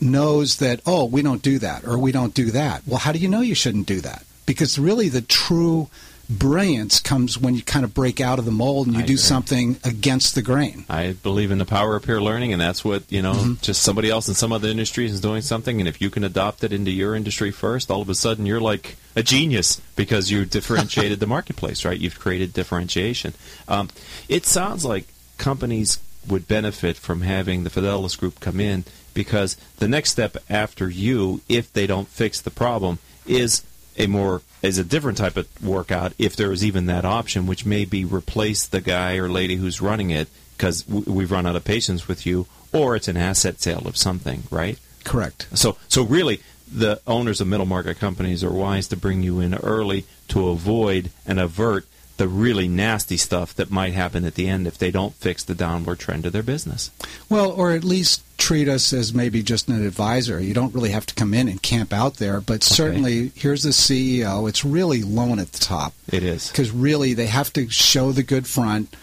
knows 0.00 0.58
that, 0.58 0.80
oh, 0.86 1.04
we 1.04 1.22
don't 1.22 1.42
do 1.42 1.58
that 1.58 1.84
or 1.84 1.98
we 1.98 2.12
don't 2.12 2.34
do 2.34 2.50
that. 2.52 2.82
Well, 2.86 2.98
how 2.98 3.12
do 3.12 3.18
you 3.18 3.28
know 3.28 3.40
you 3.40 3.54
shouldn't 3.54 3.86
do 3.86 4.00
that? 4.02 4.24
Because 4.44 4.78
really 4.78 5.08
the 5.08 5.22
true 5.22 5.88
brilliance 6.28 7.00
comes 7.00 7.38
when 7.38 7.54
you 7.54 7.62
kind 7.62 7.84
of 7.84 7.94
break 7.94 8.20
out 8.20 8.38
of 8.38 8.44
the 8.44 8.50
mold 8.50 8.86
and 8.86 8.96
you 8.96 9.02
I 9.02 9.06
do 9.06 9.14
agree. 9.14 9.16
something 9.16 9.76
against 9.84 10.34
the 10.34 10.42
grain. 10.42 10.84
I 10.88 11.12
believe 11.12 11.50
in 11.50 11.58
the 11.58 11.64
power 11.64 11.96
of 11.96 12.02
peer 12.02 12.20
learning, 12.20 12.52
and 12.52 12.60
that's 12.60 12.84
what 12.84 13.04
you 13.10 13.22
know. 13.22 13.34
Mm-hmm. 13.34 13.54
Just 13.62 13.82
somebody 13.82 14.10
else 14.10 14.28
in 14.28 14.34
some 14.34 14.52
other 14.52 14.68
industry 14.68 15.06
is 15.06 15.20
doing 15.20 15.42
something, 15.42 15.80
and 15.80 15.88
if 15.88 16.00
you 16.00 16.10
can 16.10 16.24
adopt 16.24 16.64
it 16.64 16.72
into 16.72 16.90
your 16.90 17.14
industry 17.14 17.50
first, 17.50 17.90
all 17.90 18.02
of 18.02 18.08
a 18.08 18.14
sudden 18.14 18.46
you're 18.46 18.60
like 18.60 18.96
a 19.14 19.22
genius 19.22 19.80
because 19.94 20.30
you 20.30 20.44
differentiated 20.44 21.20
the 21.20 21.26
marketplace, 21.36 21.84
right? 21.84 21.98
You've 21.98 22.18
created 22.18 22.52
differentiation. 22.52 23.34
Um, 23.68 23.88
it 24.28 24.46
sounds 24.46 24.84
like 24.84 25.06
companies 25.38 25.98
would 26.28 26.48
benefit 26.48 26.96
from 26.96 27.20
having 27.20 27.64
the 27.64 27.70
Fidelis 27.70 28.18
Group 28.18 28.40
come 28.40 28.60
in 28.60 28.84
because 29.14 29.56
the 29.78 29.88
next 29.88 30.10
step 30.10 30.36
after 30.50 30.90
you, 30.90 31.40
if 31.48 31.72
they 31.72 31.86
don't 31.86 32.08
fix 32.08 32.40
the 32.40 32.50
problem, 32.50 32.98
is 33.26 33.62
a 33.96 34.06
more 34.06 34.42
is 34.62 34.78
a 34.78 34.84
different 34.84 35.18
type 35.18 35.36
of 35.36 35.48
workout 35.64 36.12
if 36.18 36.36
there 36.36 36.52
is 36.52 36.64
even 36.64 36.86
that 36.86 37.04
option, 37.04 37.46
which 37.46 37.66
may 37.66 37.84
be 37.84 38.04
replace 38.04 38.66
the 38.66 38.80
guy 38.80 39.16
or 39.16 39.28
lady 39.28 39.56
who's 39.56 39.80
running 39.80 40.10
it 40.10 40.28
because 40.56 40.82
w- 40.82 41.12
we've 41.12 41.30
run 41.30 41.46
out 41.46 41.56
of 41.56 41.64
patience 41.64 42.08
with 42.08 42.26
you, 42.26 42.46
or 42.72 42.96
it's 42.96 43.08
an 43.08 43.16
asset 43.16 43.60
sale 43.60 43.86
of 43.86 43.96
something, 43.96 44.44
right? 44.50 44.78
Correct. 45.04 45.46
So, 45.54 45.76
so 45.88 46.02
really, 46.02 46.40
the 46.70 47.00
owners 47.06 47.40
of 47.40 47.46
middle 47.46 47.66
market 47.66 47.98
companies 47.98 48.42
are 48.42 48.52
wise 48.52 48.88
to 48.88 48.96
bring 48.96 49.22
you 49.22 49.40
in 49.40 49.54
early 49.54 50.04
to 50.28 50.48
avoid 50.48 51.10
and 51.26 51.38
avert 51.38 51.86
the 52.16 52.28
really 52.28 52.68
nasty 52.68 53.16
stuff 53.16 53.54
that 53.54 53.70
might 53.70 53.92
happen 53.92 54.24
at 54.24 54.34
the 54.34 54.48
end 54.48 54.66
if 54.66 54.78
they 54.78 54.90
don't 54.90 55.14
fix 55.14 55.44
the 55.44 55.54
downward 55.54 55.98
trend 55.98 56.24
of 56.26 56.32
their 56.32 56.42
business. 56.42 56.90
Well, 57.28 57.50
or 57.50 57.72
at 57.72 57.84
least 57.84 58.22
treat 58.38 58.68
us 58.68 58.92
as 58.92 59.14
maybe 59.14 59.42
just 59.42 59.68
an 59.68 59.84
advisor. 59.84 60.40
You 60.40 60.54
don't 60.54 60.74
really 60.74 60.90
have 60.90 61.06
to 61.06 61.14
come 61.14 61.34
in 61.34 61.48
and 61.48 61.60
camp 61.62 61.92
out 61.92 62.14
there, 62.14 62.40
but 62.40 62.56
okay. 62.56 62.74
certainly 62.74 63.32
here's 63.34 63.62
the 63.62 63.70
CEO. 63.70 64.48
It's 64.48 64.64
really 64.64 65.02
lone 65.02 65.38
at 65.38 65.52
the 65.52 65.58
top. 65.58 65.94
It 66.08 66.22
is. 66.22 66.50
Because 66.50 66.70
really 66.70 67.14
they 67.14 67.26
have 67.26 67.52
to 67.54 67.68
show 67.68 68.12
the 68.12 68.22
good 68.22 68.46
front 68.46 68.94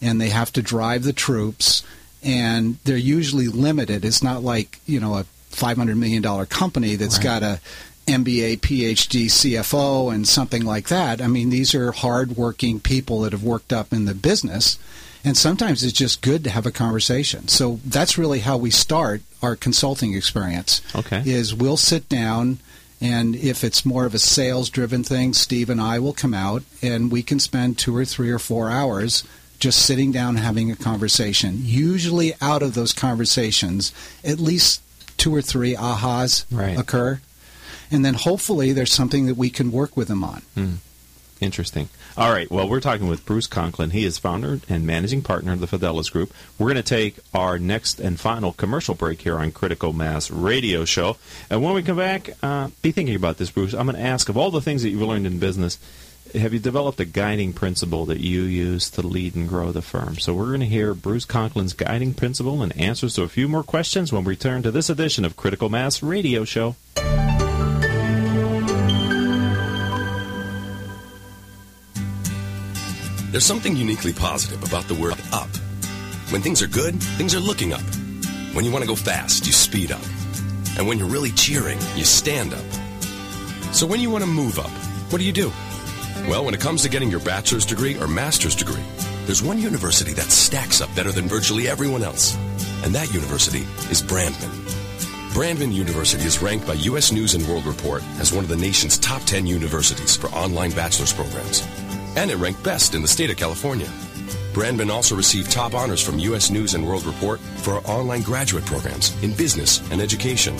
and 0.00 0.20
they 0.20 0.28
have 0.28 0.52
to 0.52 0.62
drive 0.62 1.04
the 1.04 1.12
troops 1.12 1.82
and 2.22 2.78
they're 2.84 2.96
usually 2.96 3.48
limited. 3.48 4.04
It's 4.04 4.22
not 4.22 4.42
like, 4.42 4.80
you 4.86 5.00
know, 5.00 5.14
a 5.16 5.24
$500 5.50 5.96
million 5.96 6.22
company 6.46 6.96
that's 6.96 7.16
right. 7.18 7.24
got 7.24 7.42
a 7.42 7.60
MBA, 8.08 8.60
PhD, 8.60 9.26
CFO, 9.26 10.12
and 10.12 10.26
something 10.26 10.64
like 10.64 10.88
that. 10.88 11.20
I 11.20 11.26
mean, 11.26 11.50
these 11.50 11.74
are 11.74 11.92
hardworking 11.92 12.80
people 12.80 13.20
that 13.20 13.32
have 13.32 13.44
worked 13.44 13.72
up 13.72 13.92
in 13.92 14.06
the 14.06 14.14
business, 14.14 14.78
and 15.24 15.36
sometimes 15.36 15.84
it's 15.84 15.92
just 15.92 16.22
good 16.22 16.42
to 16.44 16.50
have 16.50 16.66
a 16.66 16.72
conversation. 16.72 17.48
So 17.48 17.80
that's 17.84 18.16
really 18.16 18.40
how 18.40 18.56
we 18.56 18.70
start 18.70 19.20
our 19.42 19.54
consulting 19.54 20.14
experience. 20.14 20.80
Okay, 20.94 21.22
is 21.26 21.54
we'll 21.54 21.76
sit 21.76 22.08
down, 22.08 22.58
and 23.00 23.36
if 23.36 23.62
it's 23.62 23.84
more 23.84 24.06
of 24.06 24.14
a 24.14 24.18
sales-driven 24.18 25.04
thing, 25.04 25.34
Steve 25.34 25.68
and 25.68 25.80
I 25.80 25.98
will 25.98 26.14
come 26.14 26.34
out, 26.34 26.62
and 26.80 27.12
we 27.12 27.22
can 27.22 27.38
spend 27.38 27.78
two 27.78 27.94
or 27.94 28.06
three 28.06 28.30
or 28.30 28.38
four 28.38 28.70
hours 28.70 29.22
just 29.58 29.84
sitting 29.84 30.12
down 30.12 30.36
having 30.36 30.70
a 30.70 30.76
conversation. 30.76 31.58
Usually, 31.58 32.32
out 32.40 32.62
of 32.62 32.72
those 32.74 32.92
conversations, 32.94 33.92
at 34.24 34.38
least 34.38 34.80
two 35.18 35.34
or 35.34 35.42
three 35.42 35.74
ahas 35.74 36.46
right. 36.50 36.78
occur 36.78 37.20
and 37.90 38.04
then 38.04 38.14
hopefully 38.14 38.72
there's 38.72 38.92
something 38.92 39.26
that 39.26 39.36
we 39.36 39.50
can 39.50 39.70
work 39.70 39.96
with 39.96 40.08
them 40.08 40.24
on. 40.24 40.42
Hmm. 40.54 40.74
Interesting. 41.40 41.88
All 42.16 42.32
right. 42.32 42.50
Well, 42.50 42.68
we're 42.68 42.80
talking 42.80 43.06
with 43.06 43.24
Bruce 43.24 43.46
Conklin. 43.46 43.90
He 43.90 44.04
is 44.04 44.18
founder 44.18 44.60
and 44.68 44.84
managing 44.84 45.22
partner 45.22 45.52
of 45.52 45.60
the 45.60 45.68
Fidelis 45.68 46.10
Group. 46.10 46.32
We're 46.58 46.66
going 46.66 46.76
to 46.76 46.82
take 46.82 47.16
our 47.32 47.60
next 47.60 48.00
and 48.00 48.18
final 48.18 48.52
commercial 48.52 48.96
break 48.96 49.22
here 49.22 49.38
on 49.38 49.52
Critical 49.52 49.92
Mass 49.92 50.30
Radio 50.30 50.84
Show. 50.84 51.16
And 51.48 51.62
when 51.62 51.74
we 51.74 51.82
come 51.84 51.96
back, 51.96 52.30
uh, 52.42 52.70
be 52.82 52.90
thinking 52.90 53.14
about 53.14 53.38
this, 53.38 53.50
Bruce. 53.50 53.72
I'm 53.72 53.86
going 53.86 53.96
to 53.96 54.02
ask 54.02 54.28
of 54.28 54.36
all 54.36 54.50
the 54.50 54.60
things 54.60 54.82
that 54.82 54.90
you've 54.90 55.02
learned 55.02 55.26
in 55.26 55.38
business, 55.38 55.78
have 56.34 56.52
you 56.52 56.58
developed 56.58 56.98
a 56.98 57.04
guiding 57.04 57.52
principle 57.52 58.04
that 58.06 58.20
you 58.20 58.42
use 58.42 58.90
to 58.90 59.02
lead 59.02 59.36
and 59.36 59.48
grow 59.48 59.70
the 59.70 59.80
firm? 59.80 60.18
So 60.18 60.34
we're 60.34 60.48
going 60.48 60.60
to 60.60 60.66
hear 60.66 60.92
Bruce 60.92 61.24
Conklin's 61.24 61.72
guiding 61.72 62.14
principle 62.14 62.62
and 62.62 62.76
answers 62.76 63.14
to 63.14 63.22
a 63.22 63.28
few 63.28 63.48
more 63.48 63.62
questions 63.62 64.12
when 64.12 64.24
we 64.24 64.30
return 64.30 64.62
to 64.64 64.72
this 64.72 64.90
edition 64.90 65.24
of 65.24 65.36
Critical 65.36 65.68
Mass 65.68 66.02
Radio 66.02 66.44
Show. 66.44 66.74
There's 73.30 73.44
something 73.44 73.76
uniquely 73.76 74.14
positive 74.14 74.66
about 74.66 74.88
the 74.88 74.94
word 74.94 75.20
up. 75.34 75.50
When 76.30 76.40
things 76.40 76.62
are 76.62 76.66
good, 76.66 76.94
things 76.94 77.34
are 77.34 77.40
looking 77.40 77.74
up. 77.74 77.82
When 78.54 78.64
you 78.64 78.72
want 78.72 78.84
to 78.84 78.88
go 78.88 78.96
fast, 78.96 79.44
you 79.44 79.52
speed 79.52 79.92
up. 79.92 80.02
And 80.78 80.88
when 80.88 80.98
you're 80.98 81.08
really 81.08 81.32
cheering, 81.32 81.78
you 81.94 82.06
stand 82.06 82.54
up. 82.54 82.64
So 83.74 83.86
when 83.86 84.00
you 84.00 84.08
want 84.08 84.24
to 84.24 84.30
move 84.30 84.58
up, 84.58 84.70
what 85.10 85.18
do 85.18 85.26
you 85.26 85.32
do? 85.32 85.52
Well, 86.26 86.42
when 86.42 86.54
it 86.54 86.60
comes 86.60 86.80
to 86.84 86.88
getting 86.88 87.10
your 87.10 87.20
bachelor's 87.20 87.66
degree 87.66 87.98
or 87.98 88.08
master's 88.08 88.56
degree, 88.56 88.82
there's 89.26 89.42
one 89.42 89.58
university 89.58 90.14
that 90.14 90.30
stacks 90.30 90.80
up 90.80 90.88
better 90.96 91.12
than 91.12 91.28
virtually 91.28 91.68
everyone 91.68 92.02
else. 92.02 92.34
And 92.82 92.94
that 92.94 93.12
university 93.12 93.66
is 93.90 94.00
Brandman. 94.00 94.54
Brandman 95.34 95.74
University 95.74 96.24
is 96.24 96.40
ranked 96.40 96.66
by 96.66 96.74
U.S. 96.74 97.12
News 97.12 97.34
and 97.34 97.46
World 97.46 97.66
Report 97.66 98.02
as 98.20 98.32
one 98.32 98.42
of 98.42 98.48
the 98.48 98.56
nation's 98.56 98.98
top 98.98 99.20
10 99.24 99.46
universities 99.46 100.16
for 100.16 100.28
online 100.28 100.70
bachelor's 100.70 101.12
programs 101.12 101.62
and 102.18 102.32
it 102.32 102.36
ranked 102.36 102.64
best 102.64 102.96
in 102.96 103.02
the 103.02 103.06
state 103.06 103.30
of 103.30 103.36
California. 103.36 103.86
Brandman 104.52 104.90
also 104.90 105.14
received 105.14 105.52
top 105.52 105.72
honors 105.72 106.02
from 106.02 106.18
U.S. 106.18 106.50
News 106.50 106.74
and 106.74 106.84
World 106.84 107.06
Report 107.06 107.38
for 107.38 107.74
our 107.74 107.86
online 107.86 108.22
graduate 108.22 108.66
programs 108.66 109.14
in 109.22 109.32
business 109.32 109.88
and 109.92 110.00
education. 110.00 110.56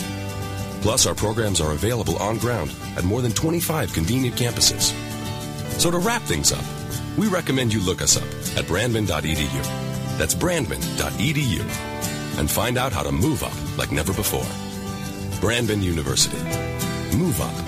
Plus, 0.83 1.05
our 1.05 1.17
programs 1.17 1.61
are 1.61 1.73
available 1.73 2.17
on 2.19 2.39
ground 2.39 2.73
at 2.97 3.03
more 3.03 3.23
than 3.23 3.33
25 3.33 3.93
convenient 3.93 4.37
campuses. 4.37 4.93
So 5.81 5.91
to 5.91 5.99
wrap 5.99 6.23
things 6.23 6.53
up, 6.53 6.65
we 7.19 7.27
recommend 7.27 7.73
you 7.73 7.81
look 7.81 8.03
us 8.03 8.17
up 8.17 8.29
at 8.57 8.71
brandman.edu. 8.71 10.17
That's 10.17 10.37
brandman.edu. 10.37 12.39
And 12.39 12.49
find 12.49 12.79
out 12.79 12.93
how 12.93 13.03
to 13.03 13.11
move 13.11 13.43
up 13.43 13.77
like 13.77 13.91
never 13.91 14.13
before. 14.13 14.47
Brandman 15.41 15.83
University. 15.83 16.39
Move 17.17 17.41
up. 17.41 17.68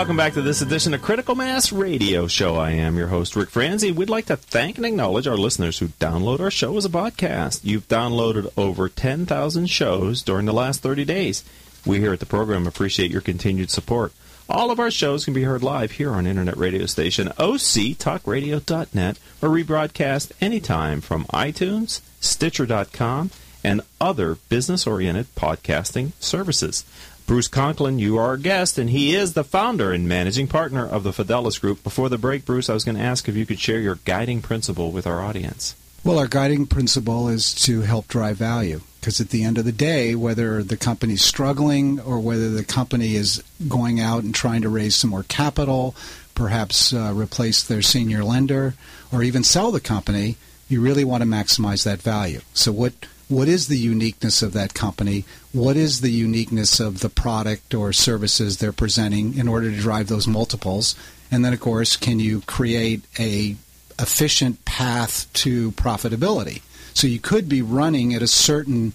Welcome 0.00 0.16
back 0.16 0.32
to 0.32 0.40
this 0.40 0.62
edition 0.62 0.94
of 0.94 1.02
Critical 1.02 1.34
Mass 1.34 1.72
Radio 1.72 2.26
Show. 2.26 2.56
I 2.56 2.70
am 2.70 2.96
your 2.96 3.08
host, 3.08 3.36
Rick 3.36 3.50
Franzi. 3.50 3.92
We'd 3.92 4.08
like 4.08 4.24
to 4.26 4.36
thank 4.36 4.78
and 4.78 4.86
acknowledge 4.86 5.26
our 5.26 5.36
listeners 5.36 5.78
who 5.78 5.88
download 5.88 6.40
our 6.40 6.50
show 6.50 6.74
as 6.78 6.86
a 6.86 6.88
podcast. 6.88 7.60
You've 7.64 7.86
downloaded 7.86 8.50
over 8.56 8.88
10,000 8.88 9.66
shows 9.66 10.22
during 10.22 10.46
the 10.46 10.54
last 10.54 10.80
30 10.80 11.04
days. 11.04 11.44
We 11.84 11.98
here 11.98 12.14
at 12.14 12.20
the 12.20 12.24
program 12.24 12.66
appreciate 12.66 13.10
your 13.10 13.20
continued 13.20 13.68
support. 13.68 14.14
All 14.48 14.70
of 14.70 14.80
our 14.80 14.90
shows 14.90 15.26
can 15.26 15.34
be 15.34 15.42
heard 15.42 15.62
live 15.62 15.90
here 15.90 16.12
on 16.12 16.26
internet 16.26 16.56
radio 16.56 16.86
station 16.86 17.28
octalkradio.net 17.28 19.18
or 19.42 19.48
rebroadcast 19.50 20.32
anytime 20.40 21.02
from 21.02 21.26
iTunes, 21.26 22.00
Stitcher.com, 22.20 23.32
and 23.62 23.82
other 24.00 24.36
business-oriented 24.48 25.26
podcasting 25.34 26.12
services. 26.20 26.86
Bruce 27.30 27.46
Conklin, 27.46 28.00
you 28.00 28.18
are 28.18 28.24
our 28.24 28.36
guest, 28.36 28.76
and 28.76 28.90
he 28.90 29.14
is 29.14 29.34
the 29.34 29.44
founder 29.44 29.92
and 29.92 30.08
managing 30.08 30.48
partner 30.48 30.84
of 30.84 31.04
the 31.04 31.12
Fidelis 31.12 31.60
Group. 31.60 31.80
Before 31.84 32.08
the 32.08 32.18
break, 32.18 32.44
Bruce, 32.44 32.68
I 32.68 32.74
was 32.74 32.82
going 32.82 32.96
to 32.96 33.04
ask 33.04 33.28
if 33.28 33.36
you 33.36 33.46
could 33.46 33.60
share 33.60 33.78
your 33.78 34.00
guiding 34.04 34.42
principle 34.42 34.90
with 34.90 35.06
our 35.06 35.20
audience. 35.20 35.76
Well, 36.02 36.18
our 36.18 36.26
guiding 36.26 36.66
principle 36.66 37.28
is 37.28 37.54
to 37.66 37.82
help 37.82 38.08
drive 38.08 38.36
value. 38.36 38.80
Because 38.98 39.20
at 39.20 39.30
the 39.30 39.44
end 39.44 39.58
of 39.58 39.64
the 39.64 39.70
day, 39.70 40.16
whether 40.16 40.64
the 40.64 40.76
company's 40.76 41.22
struggling 41.22 42.00
or 42.00 42.18
whether 42.18 42.50
the 42.50 42.64
company 42.64 43.14
is 43.14 43.44
going 43.68 44.00
out 44.00 44.24
and 44.24 44.34
trying 44.34 44.62
to 44.62 44.68
raise 44.68 44.96
some 44.96 45.10
more 45.10 45.22
capital, 45.22 45.94
perhaps 46.34 46.92
uh, 46.92 47.12
replace 47.14 47.62
their 47.62 47.80
senior 47.80 48.24
lender, 48.24 48.74
or 49.12 49.22
even 49.22 49.44
sell 49.44 49.70
the 49.70 49.78
company, 49.78 50.36
you 50.68 50.80
really 50.80 51.04
want 51.04 51.22
to 51.22 51.28
maximize 51.28 51.84
that 51.84 52.02
value. 52.02 52.40
So, 52.54 52.72
what 52.72 52.94
what 53.30 53.46
is 53.46 53.68
the 53.68 53.78
uniqueness 53.78 54.42
of 54.42 54.52
that 54.54 54.74
company? 54.74 55.24
What 55.52 55.76
is 55.76 56.00
the 56.00 56.10
uniqueness 56.10 56.78
of 56.78 57.00
the 57.00 57.08
product 57.08 57.74
or 57.74 57.92
services 57.92 58.58
they're 58.58 58.72
presenting 58.72 59.36
in 59.36 59.48
order 59.48 59.70
to 59.70 59.76
drive 59.76 60.08
those 60.08 60.28
multiples? 60.28 60.94
And 61.30 61.44
then, 61.44 61.52
of 61.52 61.60
course, 61.60 61.96
can 61.96 62.20
you 62.20 62.42
create 62.42 63.02
a 63.18 63.56
efficient 63.98 64.64
path 64.64 65.30
to 65.34 65.72
profitability? 65.72 66.62
So 66.94 67.06
you 67.06 67.18
could 67.18 67.48
be 67.48 67.62
running 67.62 68.14
at 68.14 68.22
a 68.22 68.26
certain 68.26 68.92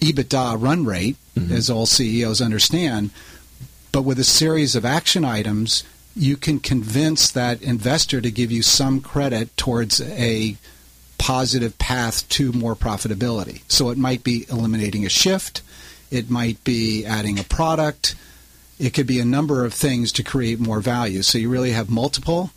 EBITDA 0.00 0.60
run 0.60 0.84
rate, 0.84 1.16
mm-hmm. 1.36 1.52
as 1.52 1.70
all 1.70 1.86
CEOs 1.86 2.40
understand, 2.40 3.10
but 3.92 4.02
with 4.02 4.18
a 4.18 4.24
series 4.24 4.76
of 4.76 4.84
action 4.84 5.24
items, 5.24 5.82
you 6.14 6.36
can 6.36 6.60
convince 6.60 7.30
that 7.30 7.62
investor 7.62 8.20
to 8.20 8.30
give 8.30 8.52
you 8.52 8.62
some 8.62 9.00
credit 9.00 9.56
towards 9.56 10.00
a 10.00 10.56
positive 11.26 11.76
path 11.76 12.28
to 12.28 12.52
more 12.52 12.76
profitability. 12.76 13.60
So 13.66 13.90
it 13.90 13.98
might 13.98 14.22
be 14.22 14.46
eliminating 14.48 15.04
a 15.04 15.08
shift, 15.08 15.60
it 16.08 16.30
might 16.30 16.62
be 16.62 17.04
adding 17.04 17.40
a 17.40 17.42
product, 17.42 18.14
it 18.78 18.94
could 18.94 19.08
be 19.08 19.18
a 19.18 19.24
number 19.24 19.64
of 19.64 19.74
things 19.74 20.12
to 20.12 20.22
create 20.22 20.60
more 20.60 20.78
value. 20.78 21.22
So 21.22 21.38
you 21.38 21.48
really 21.48 21.72
have 21.72 21.90
multiple 21.90 22.52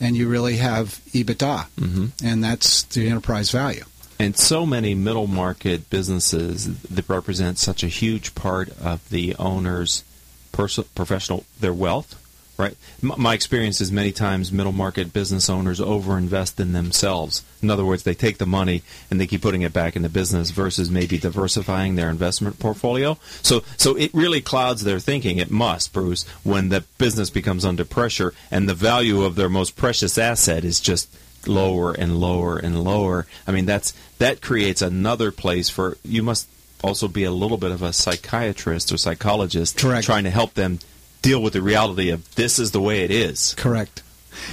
and 0.00 0.16
you 0.16 0.26
really 0.26 0.56
have 0.56 1.02
EBITDA, 1.12 1.66
mm-hmm. 1.76 2.06
and 2.26 2.42
that's 2.42 2.84
the 2.84 3.06
enterprise 3.10 3.50
value. 3.50 3.84
And 4.18 4.38
so 4.38 4.64
many 4.64 4.94
middle 4.94 5.26
market 5.26 5.90
businesses 5.90 6.80
that 6.80 7.06
represent 7.06 7.58
such 7.58 7.82
a 7.82 7.88
huge 7.88 8.34
part 8.34 8.70
of 8.80 9.06
the 9.10 9.36
owner's 9.36 10.02
personal, 10.50 10.88
professional, 10.94 11.44
their 11.60 11.74
wealth, 11.74 12.18
right? 12.56 12.76
My 13.02 13.34
experience 13.34 13.80
is 13.80 13.90
many 13.90 14.12
times 14.12 14.52
middle 14.52 14.72
market 14.72 15.12
business 15.12 15.50
owners 15.50 15.80
overinvest 15.80 16.60
in 16.60 16.72
themselves. 16.72 17.42
In 17.62 17.70
other 17.70 17.84
words, 17.84 18.04
they 18.04 18.14
take 18.14 18.38
the 18.38 18.46
money 18.46 18.82
and 19.10 19.20
they 19.20 19.26
keep 19.26 19.42
putting 19.42 19.62
it 19.62 19.72
back 19.72 19.96
in 19.96 20.02
the 20.02 20.08
business 20.08 20.50
versus 20.50 20.90
maybe 20.90 21.18
diversifying 21.18 21.96
their 21.96 22.10
investment 22.10 22.58
portfolio. 22.58 23.18
So, 23.42 23.64
so 23.76 23.96
it 23.96 24.12
really 24.14 24.40
clouds 24.40 24.84
their 24.84 25.00
thinking. 25.00 25.38
It 25.38 25.50
must, 25.50 25.92
Bruce, 25.92 26.26
when 26.42 26.68
the 26.68 26.82
business 26.98 27.30
becomes 27.30 27.64
under 27.64 27.84
pressure 27.84 28.34
and 28.50 28.68
the 28.68 28.74
value 28.74 29.22
of 29.22 29.34
their 29.34 29.48
most 29.48 29.76
precious 29.76 30.16
asset 30.16 30.64
is 30.64 30.80
just 30.80 31.08
lower 31.46 31.92
and 31.92 32.18
lower 32.20 32.56
and 32.56 32.82
lower. 32.82 33.26
I 33.46 33.52
mean, 33.52 33.66
that's 33.66 33.92
that 34.18 34.40
creates 34.40 34.80
another 34.82 35.32
place 35.32 35.68
for 35.68 35.98
you 36.04 36.22
must 36.22 36.48
also 36.82 37.08
be 37.08 37.24
a 37.24 37.30
little 37.30 37.56
bit 37.56 37.70
of 37.70 37.82
a 37.82 37.92
psychiatrist 37.92 38.92
or 38.92 38.98
psychologist 38.98 39.78
Correct. 39.78 40.04
trying 40.04 40.24
to 40.24 40.30
help 40.30 40.54
them 40.54 40.78
deal 41.24 41.42
with 41.42 41.54
the 41.54 41.62
reality 41.62 42.10
of 42.10 42.34
this 42.34 42.58
is 42.58 42.72
the 42.72 42.80
way 42.80 43.02
it 43.02 43.10
is. 43.10 43.54
Correct. 43.56 44.02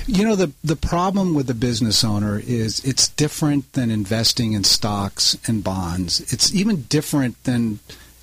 You 0.08 0.24
know 0.25 0.36
the 0.36 0.54
the 0.63 0.78
problem 0.78 1.34
with 1.34 1.48
the 1.48 1.54
business 1.54 2.04
owner 2.04 2.40
is 2.40 2.84
it's 2.86 3.10
different 3.10 3.74
than 3.74 3.92
investing 3.92 4.54
in 4.54 4.63
stocks 4.63 5.38
and 5.48 5.63
bonds. 5.63 6.22
It's 6.32 6.54
even 6.56 6.84
different 6.84 7.44
than 7.44 7.80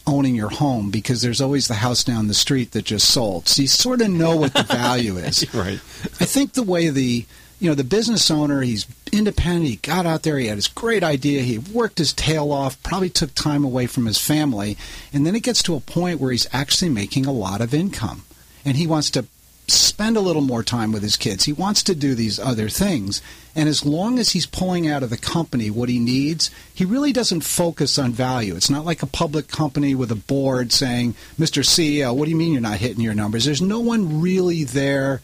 owning 0.07 0.35
your 0.35 0.49
home 0.49 0.90
because 0.90 1.21
there's 1.21 1.43
always 1.43 1.69
the 1.69 1.75
house 1.75 2.02
down 2.02 2.28
the 2.28 2.33
street 2.33 2.71
that 2.73 2.87
just 2.87 3.11
sold. 3.11 3.47
So 3.49 3.61
you 3.61 3.69
sort 3.69 4.00
of 4.00 4.09
know 4.09 4.35
what 4.37 4.55
the 4.55 4.62
value 4.62 5.17
is. 5.19 5.52
right. 5.52 5.81
I 6.19 6.25
think 6.25 6.55
the 6.55 6.62
way 6.62 6.88
the 6.88 7.26
you 7.61 7.69
know 7.69 7.75
the 7.75 7.85
business 7.85 8.31
owner 8.31 8.62
he's 8.62 8.87
independent 9.12 9.67
he 9.67 9.76
got 9.76 10.07
out 10.07 10.23
there 10.23 10.38
he 10.38 10.47
had 10.47 10.57
his 10.57 10.69
great 10.69 11.02
idea 11.02 11.43
he 11.43 11.59
worked 11.59 11.99
his 11.99 12.14
tail 12.14 12.50
off 12.52 12.83
probably 12.83 13.11
took 13.11 13.35
time 13.35 13.64
away 13.64 13.87
from 13.87 14.07
his 14.07 14.17
family 14.19 14.76
and 15.12 15.26
then 15.26 15.35
it 15.35 15.43
gets 15.43 15.62
to 15.64 15.75
a 15.75 15.81
point 15.81 16.21
where 16.21 16.31
he's 16.31 16.47
actually 16.52 16.88
making 16.88 17.26
a 17.26 17.33
lot 17.33 17.61
of 17.61 17.75
income 17.75 18.23
and 18.65 18.77
he 18.77 18.87
wants 18.87 19.11
to 19.12 19.27
spend 19.69 20.17
a 20.17 20.21
little 20.21 20.43
more 20.43 20.62
time 20.62 20.93
with 20.93 21.03
his 21.03 21.17
kids. 21.17 21.45
He 21.45 21.53
wants 21.53 21.83
to 21.85 21.95
do 21.95 22.15
these 22.15 22.38
other 22.38 22.69
things. 22.69 23.21
And 23.55 23.69
as 23.69 23.85
long 23.85 24.19
as 24.19 24.31
he's 24.31 24.47
pulling 24.47 24.88
out 24.88 25.03
of 25.03 25.11
the 25.11 25.19
company 25.19 25.71
what 25.71 25.91
he 25.91 25.99
needs, 25.99 26.50
he 26.73 26.85
really 26.85 27.12
doesn't 27.12 27.43
focus 27.43 27.99
on 27.99 28.12
value. 28.12 28.57
It's 28.57 28.71
not 28.71 28.87
like 28.87 29.03
a 29.03 29.07
public 29.07 29.49
company 29.49 29.95
with 29.95 30.11
a 30.11 30.17
board 30.17 30.73
saying, 30.73 31.15
Mr. 31.38 31.62
CEO, 31.62 32.17
what 32.17 32.25
do 32.25 32.31
you 32.31 32.37
mean 32.37 32.53
you're 32.53 32.62
not 32.62 32.79
hitting 32.79 33.03
your 33.03 33.15
numbers? 33.15 33.45
There's 33.45 33.61
no 33.61 33.81
one 33.81 34.23
really 34.23 34.65
there 34.65 35.21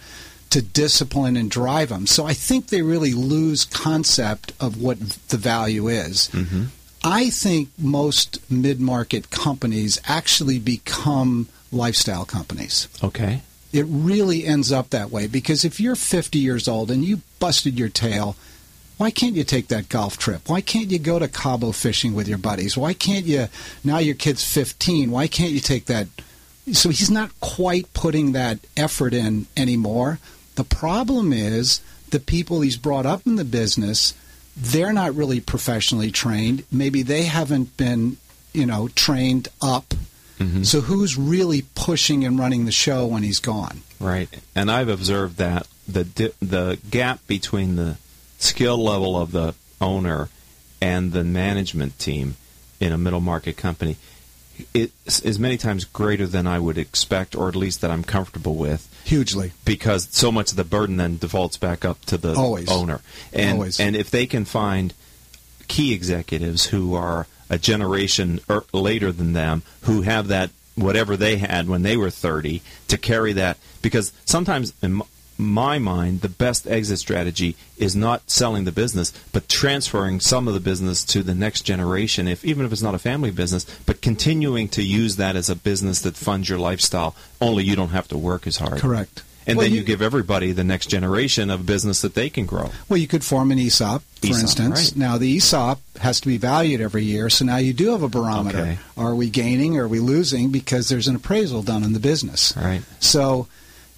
to 0.50 0.60
discipline 0.60 1.36
and 1.36 1.50
drive 1.50 1.88
them. 1.88 2.06
So 2.06 2.26
I 2.26 2.34
think 2.34 2.68
they 2.68 2.82
really 2.82 3.12
lose 3.12 3.64
concept 3.64 4.52
of 4.60 4.80
what 4.80 5.00
the 5.28 5.36
value 5.36 5.88
is. 5.88 6.28
Mm-hmm. 6.32 6.64
I 7.02 7.30
think 7.30 7.70
most 7.78 8.38
mid 8.50 8.80
market 8.80 9.30
companies 9.30 10.00
actually 10.06 10.58
become 10.58 11.48
lifestyle 11.74 12.24
companies. 12.24 12.88
Okay. 13.02 13.42
It 13.72 13.86
really 13.88 14.46
ends 14.46 14.70
up 14.70 14.90
that 14.90 15.10
way 15.10 15.26
because 15.26 15.64
if 15.64 15.80
you're 15.80 15.96
50 15.96 16.38
years 16.38 16.68
old 16.68 16.90
and 16.90 17.04
you 17.04 17.22
busted 17.40 17.78
your 17.78 17.88
tail, 17.88 18.36
why 18.96 19.10
can't 19.10 19.34
you 19.34 19.42
take 19.42 19.68
that 19.68 19.88
golf 19.88 20.16
trip? 20.16 20.48
Why 20.48 20.60
can't 20.60 20.90
you 20.90 21.00
go 21.00 21.18
to 21.18 21.26
Cabo 21.26 21.72
fishing 21.72 22.14
with 22.14 22.28
your 22.28 22.38
buddies? 22.38 22.76
Why 22.76 22.94
can't 22.94 23.24
you, 23.24 23.48
now 23.82 23.98
your 23.98 24.14
kid's 24.14 24.44
15, 24.44 25.10
why 25.10 25.26
can't 25.26 25.52
you 25.52 25.60
take 25.60 25.86
that? 25.86 26.06
So 26.72 26.90
he's 26.90 27.10
not 27.10 27.38
quite 27.40 27.92
putting 27.92 28.32
that 28.32 28.60
effort 28.76 29.12
in 29.12 29.46
anymore. 29.56 30.20
The 30.54 30.64
problem 30.64 31.32
is 31.32 31.80
the 32.10 32.20
people 32.20 32.60
he's 32.60 32.76
brought 32.76 33.06
up 33.06 33.26
in 33.26 33.34
the 33.34 33.44
business, 33.44 34.14
they're 34.56 34.92
not 34.92 35.16
really 35.16 35.40
professionally 35.40 36.12
trained. 36.12 36.62
Maybe 36.70 37.02
they 37.02 37.24
haven't 37.24 37.76
been, 37.76 38.18
you 38.52 38.66
know, 38.66 38.88
trained 38.94 39.48
up 39.60 39.94
Mm-hmm. 40.38 40.64
So 40.64 40.80
who's 40.80 41.16
really 41.16 41.62
pushing 41.74 42.24
and 42.24 42.38
running 42.38 42.64
the 42.64 42.72
show 42.72 43.06
when 43.06 43.22
he's 43.22 43.38
gone? 43.38 43.82
Right. 44.00 44.28
And 44.54 44.70
I've 44.70 44.88
observed 44.88 45.36
that 45.38 45.66
the 45.86 46.04
di- 46.04 46.32
the 46.40 46.78
gap 46.90 47.26
between 47.26 47.76
the 47.76 47.98
skill 48.38 48.78
level 48.78 49.20
of 49.20 49.32
the 49.32 49.54
owner 49.80 50.28
and 50.80 51.12
the 51.12 51.24
management 51.24 51.98
team 51.98 52.36
in 52.80 52.92
a 52.92 52.98
middle 52.98 53.20
market 53.20 53.56
company 53.56 53.96
it 54.72 54.92
is 55.06 55.38
many 55.38 55.56
times 55.56 55.84
greater 55.84 56.26
than 56.26 56.46
I 56.46 56.58
would 56.58 56.78
expect, 56.78 57.34
or 57.34 57.48
at 57.48 57.56
least 57.56 57.80
that 57.80 57.90
I'm 57.90 58.04
comfortable 58.04 58.54
with. 58.54 58.88
Hugely, 59.04 59.52
because 59.64 60.08
so 60.10 60.30
much 60.32 60.50
of 60.50 60.56
the 60.56 60.64
burden 60.64 60.96
then 60.96 61.18
defaults 61.18 61.56
back 61.56 61.84
up 61.84 62.04
to 62.06 62.16
the 62.16 62.34
Always. 62.34 62.70
owner, 62.70 63.00
and 63.32 63.54
Always. 63.54 63.80
and 63.80 63.96
if 63.96 64.10
they 64.10 64.26
can 64.26 64.44
find 64.44 64.94
key 65.68 65.92
executives 65.92 66.66
who 66.66 66.94
are 66.94 67.26
a 67.50 67.58
generation 67.58 68.40
er, 68.48 68.64
later 68.72 69.12
than 69.12 69.32
them 69.32 69.62
who 69.82 70.02
have 70.02 70.28
that 70.28 70.50
whatever 70.74 71.16
they 71.16 71.36
had 71.36 71.68
when 71.68 71.82
they 71.82 71.96
were 71.96 72.10
30 72.10 72.62
to 72.88 72.98
carry 72.98 73.32
that. 73.32 73.58
Because 73.82 74.12
sometimes 74.24 74.72
in 74.82 75.02
my 75.36 75.78
mind 75.78 76.20
the 76.20 76.28
best 76.28 76.66
exit 76.68 76.98
strategy 76.98 77.56
is 77.76 77.96
not 77.96 78.30
selling 78.30 78.62
the 78.62 78.70
business 78.70 79.12
but 79.32 79.48
transferring 79.48 80.20
some 80.20 80.46
of 80.46 80.54
the 80.54 80.60
business 80.60 81.02
to 81.02 81.24
the 81.24 81.34
next 81.34 81.62
generation 81.62 82.28
if 82.28 82.44
even 82.44 82.64
if 82.64 82.70
it's 82.70 82.80
not 82.80 82.94
a 82.94 83.00
family 83.00 83.32
business 83.32 83.64
but 83.84 84.00
continuing 84.00 84.68
to 84.68 84.80
use 84.80 85.16
that 85.16 85.34
as 85.34 85.50
a 85.50 85.56
business 85.56 86.02
that 86.02 86.16
funds 86.16 86.48
your 86.48 86.58
lifestyle. 86.58 87.16
Only 87.40 87.64
you 87.64 87.74
don't 87.74 87.88
have 87.88 88.06
to 88.08 88.18
work 88.18 88.46
as 88.46 88.58
hard. 88.58 88.78
Correct 88.80 89.24
and 89.46 89.58
well, 89.58 89.64
then 89.64 89.72
you, 89.72 89.80
you, 89.80 89.84
give 89.84 90.00
everybody 90.02 90.52
the 90.52 90.64
next 90.64 90.86
generation 90.86 91.50
of 91.50 91.66
business 91.66 92.02
that 92.02 92.14
they 92.14 92.30
can 92.30 92.46
grow. 92.46 92.70
Well, 92.88 92.96
you 92.96 93.06
could 93.06 93.24
form 93.24 93.50
an 93.50 93.58
ESOP, 93.58 94.02
for 94.02 94.26
ESOP, 94.26 94.40
instance. 94.40 94.92
Right. 94.92 94.96
Now, 94.96 95.18
the 95.18 95.36
ESOP 95.36 95.80
has 95.98 96.20
to 96.20 96.28
be 96.28 96.38
valued 96.38 96.80
every 96.80 97.04
year, 97.04 97.28
so 97.28 97.44
now 97.44 97.58
you 97.58 97.72
do 97.72 97.90
have 97.90 98.02
a 98.02 98.08
barometer. 98.08 98.58
Okay. 98.58 98.78
Are 98.96 99.14
we 99.14 99.28
gaining? 99.28 99.76
Or 99.76 99.84
are 99.84 99.88
we 99.88 100.00
losing? 100.00 100.50
Because 100.50 100.88
there's 100.88 101.08
an 101.08 101.16
appraisal 101.16 101.62
done 101.62 101.84
in 101.84 101.92
the 101.92 102.00
business. 102.00 102.54
Right. 102.56 102.82
So, 103.00 103.48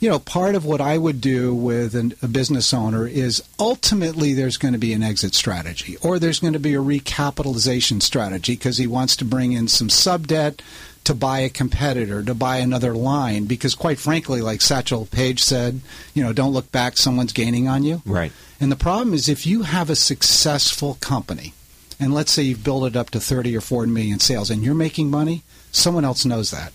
you 0.00 0.11
know, 0.11 0.18
part 0.18 0.54
of 0.54 0.64
what 0.64 0.80
I 0.80 0.98
would 0.98 1.20
do 1.20 1.54
with 1.54 1.94
an, 1.94 2.14
a 2.22 2.28
business 2.28 2.74
owner 2.74 3.06
is 3.06 3.42
ultimately 3.59 4.35
there's 4.35 4.56
going 4.56 4.72
to 4.72 4.78
be 4.78 4.92
an 4.92 5.02
exit 5.02 5.35
strategy 5.35 5.96
or 6.02 6.18
there's 6.18 6.40
going 6.40 6.52
to 6.52 6.59
be 6.59 6.74
a 6.74 6.78
recapitalization 6.78 8.02
strategy 8.02 8.54
because 8.54 8.76
he 8.76 8.87
wants 8.87 9.16
to 9.16 9.24
bring 9.24 9.52
in 9.52 9.68
some 9.68 9.88
sub 9.88 10.26
debt 10.26 10.61
to 11.07 11.14
buy 11.14 11.40
a 11.40 11.49
competitor, 11.49 12.21
to 12.23 12.35
buy 12.35 12.57
another 12.59 12.92
line, 12.92 13.45
because 13.45 13.77
quite 13.77 13.99
frankly, 13.99 14.40
like 14.40 14.61
Satchel 14.61 15.07
Paige 15.07 15.42
said, 15.42 15.81
you 16.14 16.23
know, 16.23 16.33
don't 16.33 16.53
look 16.53 16.73
back, 16.73 16.97
someone's 16.97 17.33
gaining 17.33 17.69
on 17.69 17.85
you. 17.85 18.03
Right. 18.05 18.33
And 18.61 18.73
the 18.73 18.77
problem 18.77 19.14
is 19.14 19.29
if 19.29 19.47
you 19.47 19.62
have 19.62 19.88
a 19.88 19.97
successful 19.97 20.95
company, 21.01 21.55
and 22.01 22.12
let's 22.12 22.33
say 22.33 22.42
you've 22.42 22.64
built 22.64 22.87
it 22.87 22.97
up 22.97 23.11
to 23.11 23.21
30 23.21 23.57
or 23.57 23.61
40 23.61 23.90
million 23.92 24.19
sales 24.19 24.51
and 24.51 24.64
you're 24.64 24.75
making 24.75 25.09
money, 25.09 25.45
someone 25.71 26.05
else 26.05 26.25
knows 26.25 26.51
that. 26.51 26.73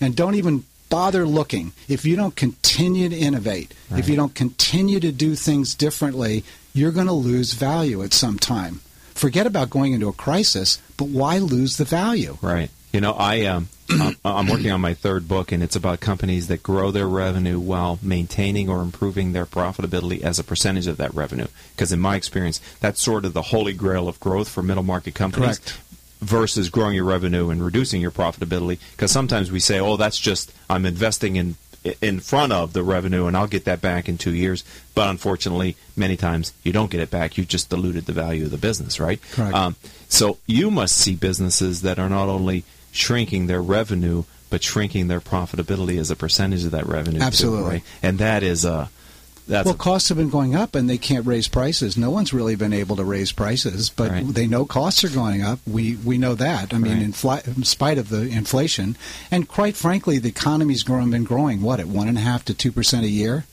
And 0.00 0.16
don't 0.16 0.34
even 0.34 0.64
bother 0.88 1.24
looking. 1.24 1.72
If 1.88 2.04
you 2.04 2.16
don't 2.16 2.34
continue 2.34 3.08
to 3.08 3.16
innovate, 3.16 3.72
right. 3.90 4.00
if 4.00 4.08
you 4.08 4.16
don't 4.16 4.34
continue 4.34 4.98
to 5.00 5.12
do 5.12 5.36
things 5.36 5.74
differently, 5.74 6.44
you're 6.74 6.90
going 6.90 7.06
to 7.06 7.12
lose 7.12 7.52
value 7.52 8.02
at 8.02 8.12
some 8.12 8.38
time. 8.38 8.80
Forget 9.14 9.46
about 9.46 9.70
going 9.70 9.92
into 9.92 10.08
a 10.08 10.12
crisis, 10.12 10.82
but 10.96 11.06
why 11.06 11.38
lose 11.38 11.76
the 11.76 11.84
value? 11.84 12.38
Right. 12.42 12.70
You 12.92 13.00
know, 13.00 13.12
I 13.12 13.46
um, 13.46 13.68
I'm 14.24 14.48
working 14.48 14.70
on 14.70 14.80
my 14.80 14.94
third 14.94 15.26
book, 15.26 15.50
and 15.50 15.62
it's 15.62 15.76
about 15.76 16.00
companies 16.00 16.48
that 16.48 16.62
grow 16.62 16.90
their 16.90 17.08
revenue 17.08 17.58
while 17.58 17.98
maintaining 18.02 18.68
or 18.68 18.82
improving 18.82 19.32
their 19.32 19.46
profitability 19.46 20.20
as 20.22 20.38
a 20.38 20.44
percentage 20.44 20.86
of 20.86 20.98
that 20.98 21.14
revenue. 21.14 21.46
Because 21.74 21.92
in 21.92 22.00
my 22.00 22.16
experience, 22.16 22.60
that's 22.80 23.00
sort 23.00 23.24
of 23.24 23.32
the 23.32 23.42
holy 23.42 23.72
grail 23.72 24.08
of 24.08 24.20
growth 24.20 24.48
for 24.48 24.62
middle 24.62 24.82
market 24.82 25.14
companies. 25.14 25.58
Correct. 25.58 25.80
Versus 26.20 26.70
growing 26.70 26.94
your 26.94 27.04
revenue 27.04 27.50
and 27.50 27.64
reducing 27.64 28.00
your 28.00 28.12
profitability, 28.12 28.78
because 28.92 29.10
sometimes 29.10 29.50
we 29.50 29.58
say, 29.58 29.80
"Oh, 29.80 29.96
that's 29.96 30.18
just 30.18 30.52
I'm 30.70 30.86
investing 30.86 31.34
in 31.34 31.56
in 32.00 32.20
front 32.20 32.52
of 32.52 32.74
the 32.74 32.84
revenue, 32.84 33.26
and 33.26 33.36
I'll 33.36 33.48
get 33.48 33.64
that 33.64 33.80
back 33.80 34.08
in 34.08 34.18
two 34.18 34.32
years." 34.32 34.62
But 34.94 35.08
unfortunately, 35.08 35.76
many 35.96 36.16
times 36.16 36.52
you 36.62 36.72
don't 36.72 36.92
get 36.92 37.00
it 37.00 37.10
back. 37.10 37.36
You 37.36 37.44
just 37.44 37.70
diluted 37.70 38.06
the 38.06 38.12
value 38.12 38.44
of 38.44 38.52
the 38.52 38.56
business, 38.58 39.00
right? 39.00 39.20
Correct. 39.32 39.52
Um, 39.52 39.74
so 40.08 40.38
you 40.46 40.70
must 40.70 40.96
see 40.96 41.16
businesses 41.16 41.82
that 41.82 41.98
are 41.98 42.08
not 42.08 42.28
only 42.28 42.62
shrinking 42.92 43.46
their 43.48 43.60
revenue, 43.62 44.22
but 44.50 44.62
shrinking 44.62 45.08
their 45.08 45.20
profitability 45.20 45.98
as 45.98 46.10
a 46.10 46.16
percentage 46.16 46.64
of 46.64 46.70
that 46.70 46.86
revenue. 46.86 47.18
too, 47.18 47.24
Absolutely. 47.24 47.70
right? 47.70 47.82
And 48.02 48.18
that 48.18 48.42
is 48.44 48.64
a 48.64 48.90
that's 49.48 49.64
well, 49.66 49.74
a- 49.74 49.78
costs 49.78 50.08
have 50.08 50.18
been 50.18 50.30
going 50.30 50.54
up, 50.54 50.76
and 50.76 50.88
they 50.88 50.98
can't 50.98 51.26
raise 51.26 51.48
prices. 51.48 51.96
No 51.96 52.10
one's 52.10 52.32
really 52.32 52.54
been 52.54 52.72
able 52.72 52.94
to 52.94 53.02
raise 53.04 53.32
prices, 53.32 53.90
but 53.90 54.10
Right. 54.12 54.34
they 54.34 54.46
know 54.46 54.64
costs 54.64 55.02
are 55.02 55.08
going 55.08 55.42
up. 55.42 55.58
We 55.66 55.96
we 56.04 56.16
know 56.16 56.36
that. 56.36 56.72
I 56.72 56.78
mean, 56.78 56.92
Right. 56.92 57.02
in, 57.02 57.12
fli- 57.12 57.56
in 57.56 57.64
spite 57.64 57.98
of 57.98 58.08
the 58.08 58.28
inflation, 58.28 58.96
and 59.32 59.48
quite 59.48 59.74
frankly, 59.74 60.18
the 60.18 60.28
economy's 60.28 60.84
growing, 60.84 61.10
been 61.10 61.24
growing 61.24 61.60
what 61.60 61.80
at 61.80 61.88
one 61.88 62.06
and 62.06 62.18
a 62.18 62.20
half 62.20 62.44
to 62.44 62.54
two 62.54 62.70
percent 62.70 63.04
a 63.04 63.08
year. 63.08 63.44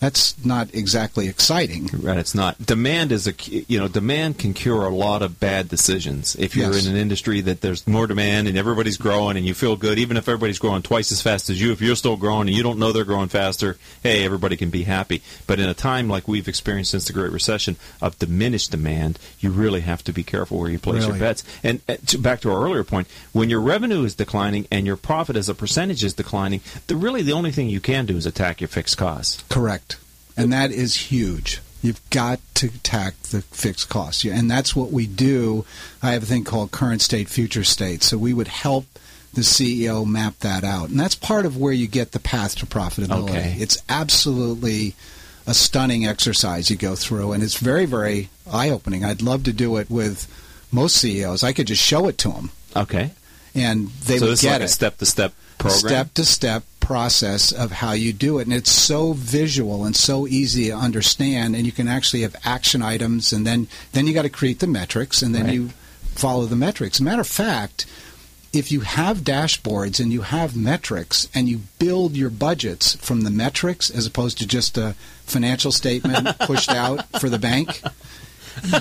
That's 0.00 0.42
not 0.44 0.72
exactly 0.74 1.26
exciting. 1.28 1.88
Right, 1.92 2.18
it's 2.18 2.34
not. 2.34 2.64
Demand 2.64 3.10
is 3.10 3.26
a 3.26 3.34
you 3.42 3.78
know 3.78 3.88
demand 3.88 4.38
can 4.38 4.54
cure 4.54 4.84
a 4.84 4.94
lot 4.94 5.22
of 5.22 5.40
bad 5.40 5.68
decisions. 5.68 6.36
If 6.36 6.54
you're 6.54 6.72
Yes. 6.72 6.86
in 6.86 6.92
an 6.92 6.96
industry 7.00 7.40
that 7.42 7.62
there's 7.62 7.86
more 7.86 8.06
demand 8.06 8.46
and 8.46 8.56
everybody's 8.56 8.96
growing 8.96 9.36
and 9.36 9.44
you 9.44 9.54
feel 9.54 9.74
good, 9.76 9.98
even 9.98 10.16
if 10.16 10.28
everybody's 10.28 10.58
growing 10.58 10.82
twice 10.82 11.10
as 11.10 11.20
fast 11.22 11.50
as 11.50 11.60
you, 11.60 11.72
if 11.72 11.80
you're 11.80 11.96
still 11.96 12.16
growing 12.16 12.46
and 12.48 12.56
you 12.56 12.62
don't 12.62 12.78
know 12.78 12.92
they're 12.92 13.04
growing 13.04 13.28
faster, 13.28 13.76
hey, 14.02 14.24
everybody 14.24 14.56
can 14.56 14.70
be 14.70 14.84
happy. 14.84 15.20
But 15.46 15.58
in 15.58 15.68
a 15.68 15.74
time 15.74 16.08
like 16.08 16.28
we've 16.28 16.46
experienced 16.48 16.92
since 16.92 17.06
the 17.06 17.12
Great 17.12 17.32
Recession 17.32 17.76
of 18.00 18.18
diminished 18.18 18.70
demand, 18.70 19.18
you 19.40 19.50
really 19.50 19.80
have 19.80 20.04
to 20.04 20.12
be 20.12 20.22
careful 20.22 20.58
where 20.58 20.70
you 20.70 20.78
place 20.78 21.06
your 21.06 21.16
bets. 21.18 21.42
And 21.64 21.80
uh, 21.88 21.96
to, 22.06 22.18
back 22.18 22.40
to 22.42 22.52
our 22.52 22.62
earlier 22.64 22.84
point, 22.84 23.08
when 23.32 23.50
your 23.50 23.60
revenue 23.60 24.04
is 24.04 24.14
declining 24.14 24.66
and 24.70 24.86
your 24.86 24.96
profit 24.96 25.34
as 25.36 25.48
a 25.48 25.54
percentage 25.54 26.04
is 26.04 26.14
declining, 26.14 26.60
the 26.86 26.94
really 26.96 27.22
the 27.22 27.32
only 27.32 27.50
thing 27.50 27.68
you 27.68 27.80
can 27.80 28.06
do 28.06 28.16
is 28.16 28.26
attack 28.26 28.60
your 28.60 28.68
fixed 28.68 28.96
costs. 28.96 29.42
Correct. 29.48 29.87
And 30.38 30.52
that 30.52 30.70
is 30.70 30.94
huge. 30.94 31.60
You've 31.82 32.00
got 32.10 32.40
to 32.54 32.66
attack 32.66 33.14
the 33.30 33.42
fixed 33.42 33.88
costs. 33.88 34.24
And 34.24 34.50
that's 34.50 34.74
what 34.74 34.90
we 34.90 35.06
do. 35.06 35.64
I 36.02 36.12
have 36.12 36.22
a 36.22 36.26
thing 36.26 36.44
called 36.44 36.70
current 36.70 37.02
state, 37.02 37.28
future 37.28 37.64
state. 37.64 38.02
So 38.02 38.16
we 38.18 38.32
would 38.32 38.48
help 38.48 38.86
the 39.34 39.42
CEO 39.42 40.06
map 40.06 40.38
that 40.40 40.64
out. 40.64 40.88
And 40.88 40.98
that's 40.98 41.14
part 41.14 41.44
of 41.46 41.56
where 41.56 41.72
you 41.72 41.86
get 41.86 42.12
the 42.12 42.18
path 42.18 42.56
to 42.56 42.66
profitability. 42.66 43.30
Okay. 43.30 43.56
It's 43.58 43.82
absolutely 43.88 44.94
a 45.46 45.54
stunning 45.54 46.06
exercise 46.06 46.70
you 46.70 46.76
go 46.76 46.94
through. 46.96 47.32
And 47.32 47.42
it's 47.42 47.58
very, 47.58 47.86
very 47.86 48.28
eye 48.50 48.70
opening. 48.70 49.04
I'd 49.04 49.22
love 49.22 49.44
to 49.44 49.52
do 49.52 49.76
it 49.76 49.90
with 49.90 50.26
most 50.72 50.96
CEOs. 50.96 51.42
I 51.44 51.52
could 51.52 51.66
just 51.66 51.82
show 51.82 52.08
it 52.08 52.18
to 52.18 52.30
them 52.30 52.50
Okay. 52.76 53.12
and 53.54 53.88
they 53.88 54.18
so 54.18 54.26
would 54.26 54.38
get 54.38 54.52
like 54.52 54.60
it 54.62 54.64
a 54.64 54.68
step-to-step 54.68 55.32
program. 55.58 55.78
step 55.78 56.14
to 56.14 56.24
step 56.24 56.62
process 56.80 57.52
of 57.52 57.70
how 57.70 57.92
you 57.92 58.12
do 58.14 58.38
it 58.38 58.44
and 58.46 58.52
it's 58.54 58.70
so 58.70 59.12
visual 59.12 59.84
and 59.84 59.94
so 59.94 60.26
easy 60.26 60.68
to 60.68 60.72
understand 60.74 61.54
and 61.54 61.66
you 61.66 61.72
can 61.72 61.86
actually 61.86 62.22
have 62.22 62.34
action 62.44 62.80
items 62.80 63.30
and 63.32 63.46
then 63.46 63.68
then 63.92 64.06
you 64.06 64.14
got 64.14 64.22
to 64.22 64.30
create 64.30 64.60
the 64.60 64.66
metrics 64.66 65.20
and 65.20 65.34
then 65.34 65.44
Right. 65.44 65.54
you 65.54 65.70
follow 66.14 66.46
the 66.46 66.56
metrics 66.56 66.98
matter 67.00 67.20
of 67.20 67.26
fact 67.26 67.84
if 68.54 68.72
you 68.72 68.80
have 68.80 69.18
dashboards 69.18 70.00
and 70.00 70.10
you 70.14 70.22
have 70.22 70.56
metrics 70.56 71.28
and 71.34 71.46
you 71.50 71.60
build 71.78 72.16
your 72.16 72.30
budgets 72.30 72.96
from 72.96 73.20
the 73.20 73.30
metrics 73.30 73.90
as 73.90 74.06
opposed 74.06 74.38
to 74.38 74.46
just 74.46 74.78
a 74.78 74.94
financial 75.26 75.70
statement 75.70 76.38
pushed 76.40 76.70
out 76.70 77.04
for 77.20 77.28
the 77.28 77.38
bank 77.38 77.82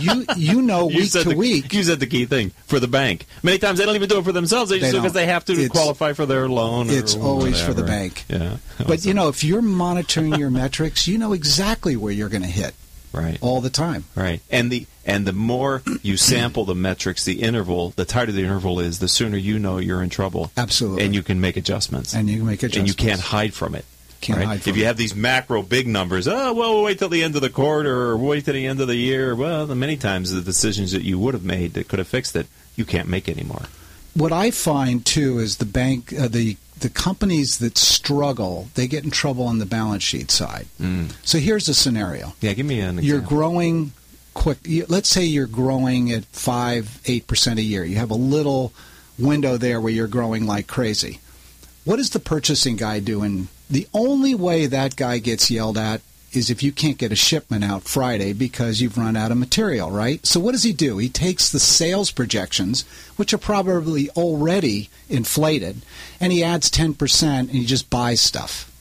you 0.01 0.25
you 0.35 0.61
know 0.61 0.89
You 0.97 0.97
week 0.99 1.11
to 1.11 1.23
the, 1.23 1.35
week 1.35 1.73
You 1.73 1.83
said 1.83 1.99
the 1.99 2.07
key 2.07 2.25
thing 2.25 2.51
for 2.65 2.79
the 2.79 2.87
bank. 2.87 3.25
Many 3.43 3.57
times 3.57 3.79
they 3.79 3.85
don't 3.85 3.95
even 3.95 4.09
do 4.09 4.19
it 4.19 4.23
for 4.23 4.31
themselves. 4.31 4.69
They 4.69 4.79
just 4.79 4.91
do 4.91 4.97
because 4.99 5.13
they 5.13 5.25
have 5.27 5.45
to 5.45 5.53
It's- 5.53 5.69
qualify 5.69 6.13
for 6.13 6.25
their 6.25 6.47
loan. 6.47 6.89
it's 6.89 7.15
always 7.15 7.61
for 7.61 7.73
the 7.73 7.83
bank. 7.83 8.25
Yeah, 8.29 8.57
But 8.87 9.05
you 9.05 9.13
know, 9.13 9.27
if 9.29 9.43
you're 9.43 9.61
monitoring 9.61 10.35
your 10.35 10.49
metrics, 10.49 11.07
you 11.07 11.17
know 11.17 11.33
exactly 11.33 11.95
where 11.95 12.11
you're 12.13 12.29
going 12.29 12.41
to 12.43 12.47
hit 12.47 12.73
right, 13.13 13.37
all 13.41 13.61
the 13.61 13.69
time. 13.69 14.03
right. 14.15 14.41
And 14.51 14.71
the 14.71 14.85
and 15.05 15.25
the 15.25 15.33
more 15.33 15.81
you 16.01 16.17
sample 16.31 16.65
the 16.65 16.75
metrics, 16.75 17.23
the 17.23 17.41
interval, 17.41 17.91
the 17.95 18.05
tighter 18.05 18.31
the 18.31 18.43
interval 18.43 18.79
is, 18.79 18.99
the 18.99 19.07
sooner 19.07 19.37
you 19.37 19.57
know 19.59 19.77
you're 19.77 20.03
in 20.03 20.09
trouble. 20.09 20.51
Absolutely. 20.57 21.03
And 21.05 21.15
you 21.15 21.23
can 21.23 21.39
make 21.39 21.55
adjustments. 21.57 22.13
And 22.13 22.29
you 22.29 22.37
can 22.39 22.45
make 22.45 22.63
and 22.63 22.87
you 22.87 22.93
can't 22.93 23.21
hide 23.21 23.53
from 23.53 23.73
it. 23.75 23.85
Can't 24.21 24.39
right? 24.39 24.47
hide 24.47 24.67
if 24.67 24.75
you 24.75 24.83
it. 24.83 24.87
have 24.87 24.97
these 24.97 25.15
macro 25.15 25.61
big 25.61 25.87
numbers, 25.87 26.27
oh 26.27 26.53
well, 26.53 26.73
we'll 26.73 26.83
wait 26.83 26.99
till 26.99 27.09
the 27.09 27.23
end 27.23 27.35
of 27.35 27.41
the 27.41 27.49
quarter 27.49 28.09
or 28.09 28.17
wait 28.17 28.45
till 28.45 28.53
the 28.53 28.65
end 28.65 28.81
of 28.81 28.87
the 28.87 28.95
year. 28.95 29.35
Well, 29.35 29.67
then 29.67 29.79
many 29.79 29.97
times 29.97 30.31
the 30.31 30.41
decisions 30.41 30.91
that 30.91 31.03
you 31.03 31.19
would 31.19 31.33
have 31.33 31.43
made 31.43 31.73
that 31.73 31.87
could 31.87 31.99
have 31.99 32.07
fixed 32.07 32.35
it, 32.35 32.47
you 32.75 32.85
can't 32.85 33.07
make 33.07 33.29
anymore. 33.29 33.63
What 34.15 34.31
I 34.31 34.49
find 34.51 35.05
too 35.05 35.37
is 35.39 35.57
the 35.57 35.65
bank, 35.65 36.13
uh, 36.17 36.27
the 36.27 36.57
the 36.79 36.89
companies 36.89 37.57
that 37.59 37.77
struggle, 37.77 38.69
they 38.75 38.87
get 38.87 39.03
in 39.03 39.09
trouble 39.11 39.45
on 39.45 39.57
the 39.59 39.65
balance 39.65 40.03
sheet 40.03 40.29
side. 40.31 40.67
Mm. 40.79 41.11
So 41.23 41.37
here's 41.39 41.67
a 41.69 41.73
scenario: 41.73 42.33
Yeah, 42.41 42.53
give 42.53 42.65
me 42.65 42.79
an 42.79 42.99
example. 42.99 43.05
you're 43.05 43.21
growing 43.21 43.91
quick. 44.33 44.57
Let's 44.87 45.09
say 45.09 45.23
you're 45.23 45.47
growing 45.47 46.11
at 46.11 46.25
five, 46.25 46.99
eight 47.05 47.27
percent 47.27 47.59
a 47.59 47.63
year. 47.63 47.83
You 47.83 47.97
have 47.97 48.11
a 48.11 48.15
little 48.15 48.73
window 49.19 49.57
there 49.57 49.79
where 49.81 49.91
you're 49.93 50.07
growing 50.07 50.45
like 50.45 50.67
crazy. 50.67 51.19
What 51.85 51.99
is 51.99 52.09
the 52.09 52.19
purchasing 52.19 52.75
guy 52.75 52.99
doing? 52.99 53.47
The 53.69 53.87
only 53.93 54.33
way 54.33 54.65
that 54.65 54.95
guy 54.95 55.17
gets 55.19 55.51
yelled 55.51 55.77
at 55.77 56.01
is 56.31 56.49
if 56.49 56.61
you 56.61 56.71
can't 56.71 56.97
get 56.97 57.11
a 57.11 57.15
shipment 57.15 57.63
out 57.63 57.83
Friday 57.83 58.33
because 58.33 58.81
you've 58.81 58.97
run 58.97 59.15
out 59.15 59.31
of 59.31 59.37
material, 59.37 59.91
right? 59.91 60.25
So 60.25 60.39
what 60.39 60.51
does 60.51 60.63
he 60.63 60.73
do? 60.73 60.97
He 60.97 61.09
takes 61.09 61.51
the 61.51 61.59
sales 61.59 62.11
projections, 62.11 62.83
which 63.15 63.33
are 63.33 63.37
probably 63.37 64.09
already 64.11 64.89
inflated, 65.09 65.81
and 66.19 66.31
he 66.31 66.43
adds 66.43 66.69
10% 66.69 67.23
and 67.23 67.49
he 67.49 67.65
just 67.65 67.89
buys 67.89 68.21
stuff. 68.21 68.71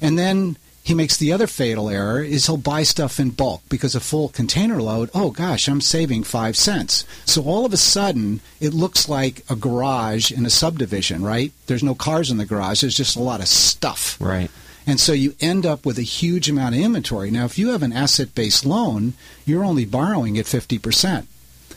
And 0.00 0.18
then 0.18 0.56
he 0.82 0.94
makes 0.94 1.16
the 1.16 1.32
other 1.32 1.46
fatal 1.46 1.88
error 1.88 2.22
is 2.22 2.46
he'll 2.46 2.56
buy 2.56 2.82
stuff 2.82 3.20
in 3.20 3.30
bulk 3.30 3.62
because 3.68 3.94
a 3.94 4.00
full 4.00 4.28
container 4.28 4.82
load, 4.82 5.10
oh 5.14 5.30
gosh, 5.30 5.68
I'm 5.68 5.80
saving 5.80 6.24
5 6.24 6.56
cents. 6.56 7.04
So 7.24 7.42
all 7.44 7.64
of 7.64 7.72
a 7.72 7.76
sudden, 7.76 8.40
it 8.60 8.74
looks 8.74 9.08
like 9.08 9.44
a 9.48 9.54
garage 9.54 10.32
in 10.32 10.44
a 10.44 10.50
subdivision, 10.50 11.22
right? 11.22 11.52
There's 11.66 11.84
no 11.84 11.94
cars 11.94 12.30
in 12.30 12.38
the 12.38 12.46
garage, 12.46 12.80
there's 12.80 12.96
just 12.96 13.16
a 13.16 13.22
lot 13.22 13.40
of 13.40 13.48
stuff. 13.48 14.20
right. 14.20 14.50
And 14.84 14.98
so 14.98 15.12
you 15.12 15.36
end 15.40 15.64
up 15.64 15.86
with 15.86 15.96
a 15.98 16.02
huge 16.02 16.50
amount 16.50 16.74
of 16.74 16.80
inventory. 16.80 17.30
Now, 17.30 17.44
if 17.44 17.56
you 17.56 17.68
have 17.68 17.84
an 17.84 17.92
asset 17.92 18.34
based 18.34 18.66
loan, 18.66 19.14
you're 19.46 19.62
only 19.62 19.84
borrowing 19.84 20.36
at 20.38 20.46
50%. 20.46 21.26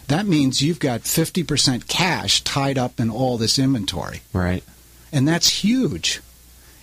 That 0.07 0.25
means 0.25 0.61
you've 0.61 0.79
got 0.79 1.01
50% 1.01 1.87
cash 1.87 2.41
tied 2.43 2.79
up 2.79 2.99
in 2.99 3.09
all 3.09 3.37
this 3.37 3.59
inventory. 3.59 4.21
Right. 4.33 4.63
And 5.11 5.27
that's 5.27 5.63
huge. 5.63 6.21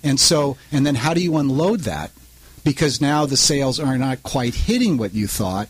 And 0.03 0.19
so, 0.19 0.57
and 0.71 0.85
then 0.85 0.97
how 0.97 1.15
do 1.15 1.23
you 1.23 1.37
unload 1.37 1.81
that? 1.81 2.11
Because 2.65 3.01
now 3.01 3.27
the 3.27 3.37
sales 3.37 3.81
are 3.81 3.99
not 3.99 4.23
quite 4.23 4.55
hitting 4.55 4.97
what 4.97 5.15
you 5.15 5.27
thought. 5.27 5.69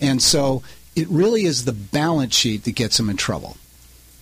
And 0.00 0.22
so 0.22 0.62
it 0.96 1.08
really 1.08 1.44
is 1.44 1.64
the 1.64 1.72
balance 1.72 2.34
sheet 2.34 2.64
that 2.64 2.74
gets 2.74 2.96
them 2.96 3.10
in 3.10 3.16
trouble. 3.16 3.56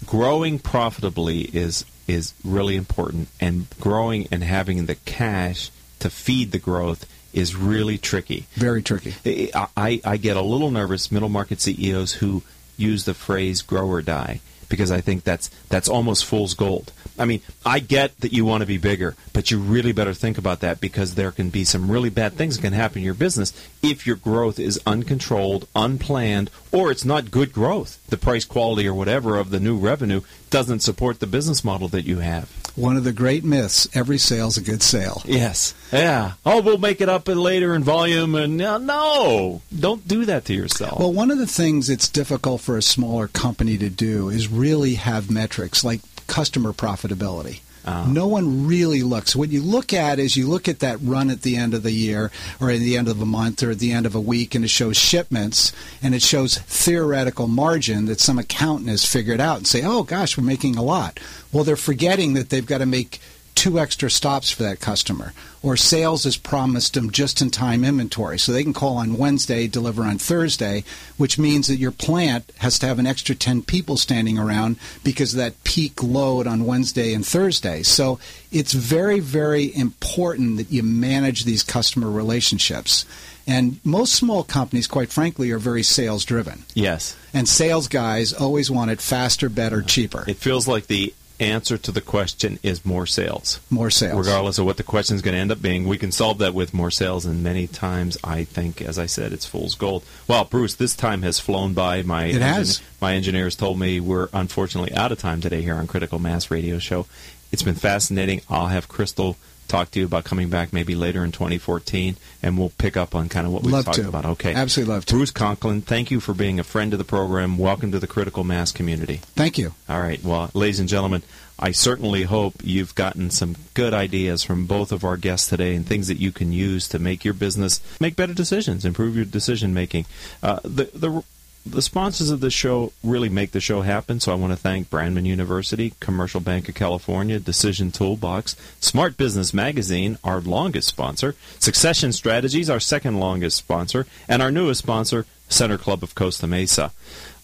growing 0.06 0.58
profitably 0.58 1.42
is 1.52 1.84
is 2.08 2.34
really 2.44 2.74
important 2.76 3.28
and 3.40 3.66
growing 3.78 4.26
and 4.32 4.42
having 4.42 4.86
the 4.86 4.96
cash 4.96 5.70
to 6.00 6.10
feed 6.10 6.50
the 6.50 6.58
growth 6.58 7.08
is 7.32 7.54
really 7.54 7.96
tricky 7.96 8.44
Very 8.54 8.82
tricky. 8.82 9.14
I, 9.54 9.68
I, 9.76 10.00
I 10.04 10.16
get 10.16 10.36
a 10.36 10.42
little 10.42 10.72
nervous 10.72 11.12
middle 11.12 11.28
market 11.28 11.60
CEOs 11.60 12.14
who 12.14 12.42
use 12.76 13.04
the 13.04 13.14
phrase 13.14 13.62
grow 13.62 13.86
or 13.88 14.02
die 14.02 14.40
because 14.68 14.90
I 14.90 15.00
think 15.00 15.24
that's 15.24 15.48
that's 15.68 15.88
almost 15.88 16.24
fool's 16.24 16.54
gold. 16.54 16.92
I 17.18 17.24
mean, 17.24 17.42
I 17.64 17.78
get 17.78 18.18
that 18.20 18.32
you 18.32 18.44
want 18.44 18.62
to 18.62 18.66
be 18.66 18.78
bigger, 18.78 19.14
but 19.32 19.50
you 19.50 19.58
really 19.58 19.92
better 19.92 20.14
think 20.14 20.38
about 20.38 20.60
that 20.60 20.80
because 20.80 21.14
there 21.14 21.30
can 21.30 21.50
be 21.50 21.64
some 21.64 21.90
really 21.90 22.10
bad 22.10 22.34
things 22.34 22.56
that 22.56 22.62
can 22.62 22.72
happen 22.72 22.98
in 22.98 23.04
your 23.04 23.14
business 23.14 23.52
if 23.82 24.06
your 24.06 24.16
growth 24.16 24.58
is 24.58 24.80
uncontrolled, 24.86 25.68
unplanned, 25.76 26.50
or 26.72 26.90
it's 26.90 27.04
not 27.04 27.30
good 27.30 27.52
growth. 27.52 28.04
The 28.08 28.16
price 28.16 28.44
quality 28.44 28.86
or 28.86 28.94
whatever 28.94 29.36
of 29.36 29.50
the 29.50 29.60
new 29.60 29.76
revenue 29.76 30.22
doesn't 30.50 30.80
support 30.80 31.20
the 31.20 31.26
business 31.26 31.62
model 31.62 31.88
that 31.88 32.06
you 32.06 32.18
have. 32.18 32.61
One 32.74 32.96
of 32.96 33.04
the 33.04 33.12
great 33.12 33.44
myths 33.44 33.88
every 33.94 34.18
sale's 34.18 34.56
a 34.56 34.62
good 34.62 34.82
sale. 34.82 35.22
Yes. 35.24 35.74
Yeah. 35.92 36.32
Oh, 36.46 36.62
we'll 36.62 36.78
make 36.78 37.00
it 37.00 37.08
up 37.08 37.28
later 37.28 37.74
in 37.74 37.84
volume 37.84 38.34
and 38.34 38.56
no, 38.56 38.78
no. 38.78 39.62
Don't 39.78 40.06
do 40.08 40.24
that 40.24 40.44
to 40.46 40.54
yourself. 40.54 40.98
Well, 40.98 41.12
one 41.12 41.30
of 41.30 41.38
the 41.38 41.46
things 41.46 41.88
that's 41.88 42.08
difficult 42.08 42.60
for 42.62 42.76
a 42.76 42.82
smaller 42.82 43.28
company 43.28 43.76
to 43.78 43.90
do 43.90 44.28
is 44.28 44.48
really 44.48 44.94
have 44.94 45.30
metrics 45.30 45.84
like 45.84 46.00
customer 46.26 46.72
profitability. 46.72 47.60
Ah. 47.84 48.06
No 48.08 48.26
one 48.26 48.66
really 48.66 49.02
looks. 49.02 49.34
What 49.34 49.50
you 49.50 49.62
look 49.62 49.92
at 49.92 50.18
is 50.18 50.36
you 50.36 50.48
look 50.48 50.68
at 50.68 50.80
that 50.80 50.98
run 51.02 51.30
at 51.30 51.42
the 51.42 51.56
end 51.56 51.74
of 51.74 51.82
the 51.82 51.92
year 51.92 52.30
or 52.60 52.70
at 52.70 52.78
the 52.78 52.96
end 52.96 53.08
of 53.08 53.20
a 53.20 53.26
month 53.26 53.62
or 53.62 53.70
at 53.70 53.78
the 53.78 53.92
end 53.92 54.06
of 54.06 54.14
a 54.14 54.20
week, 54.20 54.54
and 54.54 54.64
it 54.64 54.68
shows 54.68 54.96
shipments 54.96 55.72
and 56.02 56.14
it 56.14 56.22
shows 56.22 56.58
theoretical 56.58 57.48
margin 57.48 58.06
that 58.06 58.20
some 58.20 58.38
accountant 58.38 58.88
has 58.88 59.04
figured 59.04 59.40
out 59.40 59.56
and 59.58 59.66
say, 59.66 59.82
oh 59.84 60.02
gosh, 60.02 60.36
we're 60.36 60.44
making 60.44 60.76
a 60.76 60.82
lot. 60.82 61.18
Well, 61.52 61.64
they're 61.64 61.76
forgetting 61.76 62.34
that 62.34 62.50
they've 62.50 62.64
got 62.64 62.78
to 62.78 62.86
make 62.86 63.20
two 63.54 63.78
extra 63.78 64.10
stops 64.10 64.50
for 64.50 64.62
that 64.62 64.80
customer. 64.80 65.32
Or 65.62 65.76
sales 65.76 66.24
has 66.24 66.36
promised 66.36 66.94
them 66.94 67.10
just 67.12 67.40
in 67.40 67.50
time 67.50 67.84
inventory. 67.84 68.38
So 68.38 68.50
they 68.50 68.64
can 68.64 68.72
call 68.72 68.96
on 68.96 69.16
Wednesday, 69.16 69.68
deliver 69.68 70.02
on 70.02 70.18
Thursday, 70.18 70.82
which 71.16 71.38
means 71.38 71.68
that 71.68 71.76
your 71.76 71.92
plant 71.92 72.50
has 72.58 72.80
to 72.80 72.86
have 72.86 72.98
an 72.98 73.06
extra 73.06 73.36
10 73.36 73.62
people 73.62 73.96
standing 73.96 74.38
around 74.38 74.76
because 75.04 75.34
of 75.34 75.38
that 75.38 75.62
peak 75.62 76.02
load 76.02 76.48
on 76.48 76.66
Wednesday 76.66 77.14
and 77.14 77.24
Thursday. 77.24 77.84
So 77.84 78.18
it's 78.50 78.72
very, 78.72 79.20
very 79.20 79.74
important 79.76 80.56
that 80.56 80.72
you 80.72 80.82
manage 80.82 81.44
these 81.44 81.62
customer 81.62 82.10
relationships. 82.10 83.06
And 83.46 83.80
most 83.84 84.14
small 84.14 84.44
companies, 84.44 84.86
quite 84.86 85.10
frankly, 85.10 85.50
are 85.52 85.58
very 85.58 85.82
sales 85.82 86.24
driven. 86.24 86.64
yes. 86.74 87.16
And 87.34 87.48
sales 87.48 87.88
guys 87.88 88.32
always 88.32 88.70
want 88.70 88.90
it 88.90 89.00
faster, 89.00 89.48
better, 89.48 89.80
cheaper. 89.80 90.24
It 90.28 90.36
feels 90.36 90.68
like 90.68 90.86
the 90.86 91.14
answer 91.42 91.76
to 91.78 91.92
the 91.92 92.00
question 92.00 92.58
is 92.62 92.84
more 92.84 93.06
sales. 93.06 93.60
More 93.70 93.90
sales. 93.90 94.18
Regardless 94.18 94.58
of 94.58 94.66
what 94.66 94.76
the 94.76 94.82
question 94.82 95.16
is 95.16 95.22
going 95.22 95.34
to 95.34 95.40
end 95.40 95.52
up 95.52 95.60
being, 95.60 95.86
we 95.86 95.98
can 95.98 96.12
solve 96.12 96.38
that 96.38 96.54
with 96.54 96.72
more 96.72 96.90
sales. 96.90 97.26
And 97.26 97.42
many 97.42 97.66
times, 97.66 98.16
I 98.24 98.44
think, 98.44 98.80
as 98.80 98.98
I 98.98 99.06
said, 99.06 99.32
it's 99.32 99.46
fool's 99.46 99.74
gold. 99.74 100.04
Well, 100.28 100.44
Bruce, 100.44 100.74
this 100.74 100.94
time 100.94 101.22
has 101.22 101.38
flown 101.38 101.74
by. 101.74 102.02
My 102.02 102.26
it 102.26 102.42
has. 102.42 102.80
my 103.00 103.14
engineers 103.14 103.56
told 103.56 103.78
me 103.78 104.00
we're 104.00 104.28
unfortunately 104.32 104.94
out 104.94 105.12
of 105.12 105.18
time 105.18 105.40
today 105.40 105.62
here 105.62 105.76
on 105.76 105.86
Critical 105.86 106.18
Mass 106.18 106.50
Radio 106.50 106.78
Show. 106.78 107.06
It's 107.50 107.62
been 107.62 107.74
fascinating. 107.74 108.40
I'll 108.48 108.68
have 108.68 108.88
Crystal 108.88 109.36
talk 109.72 109.90
to 109.90 110.00
you 110.00 110.04
about 110.06 110.24
coming 110.24 110.50
back 110.50 110.72
maybe 110.72 110.94
later 110.94 111.24
in 111.24 111.32
2014, 111.32 112.16
and 112.42 112.58
we'll 112.58 112.72
pick 112.76 112.96
up 112.96 113.14
on 113.14 113.28
kind 113.28 113.46
of 113.46 113.52
what 113.52 113.62
we 113.62 113.72
talked 113.72 113.94
to. 113.94 114.06
about. 114.06 114.26
Okay, 114.26 114.52
absolutely 114.54 114.94
love 114.94 115.06
to. 115.06 115.14
Bruce 115.14 115.30
Conklin, 115.30 115.80
thank 115.80 116.10
you 116.10 116.20
for 116.20 116.34
being 116.34 116.60
a 116.60 116.64
friend 116.64 116.92
of 116.92 116.98
the 116.98 117.04
program. 117.04 117.56
Welcome 117.56 117.90
to 117.92 117.98
the 117.98 118.06
Critical 118.06 118.44
Mass 118.44 118.70
community. 118.70 119.20
Thank 119.34 119.56
you. 119.56 119.74
All 119.88 120.00
right. 120.00 120.22
Well, 120.22 120.50
ladies 120.52 120.78
and 120.78 120.88
gentlemen, 120.88 121.22
I 121.58 121.70
certainly 121.70 122.24
hope 122.24 122.54
you've 122.62 122.94
gotten 122.94 123.30
some 123.30 123.56
good 123.72 123.94
ideas 123.94 124.42
from 124.42 124.66
both 124.66 124.92
of 124.92 125.04
our 125.04 125.16
guests 125.16 125.48
today 125.48 125.74
and 125.74 125.86
things 125.86 126.08
that 126.08 126.18
you 126.18 126.32
can 126.32 126.52
use 126.52 126.86
to 126.88 126.98
make 126.98 127.24
your 127.24 127.34
business 127.34 127.80
make 128.00 128.14
better 128.14 128.34
decisions, 128.34 128.84
improve 128.84 129.16
your 129.16 129.24
decision 129.24 129.72
making. 129.72 130.04
Uh, 130.42 130.60
the 130.64 130.90
the 130.92 131.22
the 131.64 131.82
sponsors 131.82 132.30
of 132.30 132.40
the 132.40 132.50
show 132.50 132.92
really 133.04 133.28
make 133.28 133.52
the 133.52 133.60
show 133.60 133.82
happen, 133.82 134.20
so 134.20 134.32
I 134.32 134.36
want 134.36 134.52
to 134.52 134.58
thank 134.58 134.90
Brandman 134.90 135.26
University, 135.26 135.94
Commercial 136.00 136.40
Bank 136.40 136.68
of 136.68 136.74
California, 136.74 137.38
Decision 137.38 137.92
Toolbox, 137.92 138.56
Smart 138.80 139.16
Business 139.16 139.54
Magazine, 139.54 140.18
our 140.24 140.40
longest 140.40 140.88
sponsor, 140.88 141.34
Succession 141.58 142.12
Strategies, 142.12 142.68
our 142.68 142.80
second 142.80 143.20
longest 143.20 143.56
sponsor, 143.56 144.06
and 144.28 144.42
our 144.42 144.50
newest 144.50 144.80
sponsor, 144.80 145.24
Center 145.48 145.78
Club 145.78 146.02
of 146.02 146.14
Costa 146.14 146.46
Mesa. 146.46 146.92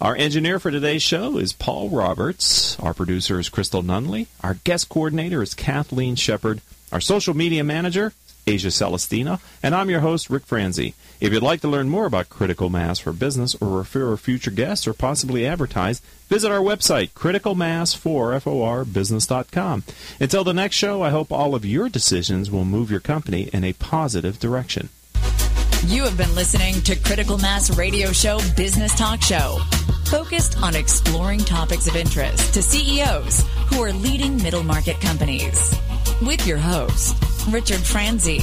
Our 0.00 0.16
engineer 0.16 0.58
for 0.58 0.70
today's 0.70 1.02
show 1.02 1.38
is 1.38 1.52
Paul 1.52 1.88
Roberts. 1.88 2.78
Our 2.80 2.94
producer 2.94 3.38
is 3.38 3.48
Crystal 3.48 3.82
Nunley. 3.82 4.26
Our 4.42 4.54
guest 4.64 4.88
coordinator 4.88 5.42
is 5.42 5.54
Kathleen 5.54 6.16
Shepard. 6.16 6.60
Our 6.90 7.00
social 7.00 7.34
media 7.34 7.62
manager 7.62 8.14
Asia 8.48 8.68
Celestina, 8.68 9.40
and 9.62 9.74
I'm 9.74 9.90
your 9.90 10.00
host, 10.00 10.30
Rick 10.30 10.46
Franzi. 10.46 10.94
If 11.20 11.30
you'd 11.32 11.42
like 11.42 11.60
to 11.60 11.68
learn 11.68 11.90
more 11.90 12.06
about 12.06 12.30
critical 12.30 12.70
mass 12.70 12.98
for 12.98 13.12
business 13.12 13.54
or 13.60 13.68
refer 13.68 14.16
future 14.16 14.50
guests 14.50 14.88
or 14.88 14.94
possibly 14.94 15.46
advertise, 15.46 16.00
visit 16.28 16.50
our 16.50 16.60
website, 16.60 17.10
criticalmass4forbusiness.com. 17.10 19.84
Until 20.18 20.44
the 20.44 20.54
next 20.54 20.76
show, 20.76 21.02
I 21.02 21.10
hope 21.10 21.30
all 21.30 21.54
of 21.54 21.66
your 21.66 21.90
decisions 21.90 22.50
will 22.50 22.64
move 22.64 22.90
your 22.90 23.00
company 23.00 23.50
in 23.52 23.64
a 23.64 23.74
positive 23.74 24.38
direction. 24.38 24.88
You 25.86 26.04
have 26.04 26.16
been 26.16 26.34
listening 26.34 26.80
to 26.82 26.96
Critical 26.96 27.38
Mass 27.38 27.76
Radio 27.76 28.12
Show 28.12 28.40
Business 28.56 28.96
Talk 28.96 29.20
Show, 29.22 29.58
focused 30.06 30.62
on 30.62 30.74
exploring 30.74 31.40
topics 31.40 31.86
of 31.86 31.96
interest 31.96 32.54
to 32.54 32.62
CEOs 32.62 33.44
who 33.68 33.82
are 33.82 33.92
leading 33.92 34.42
middle 34.42 34.64
market 34.64 34.98
companies. 35.00 35.74
With 36.20 36.46
your 36.46 36.58
host, 36.58 37.16
Richard 37.52 37.80
Franzi. 37.80 38.40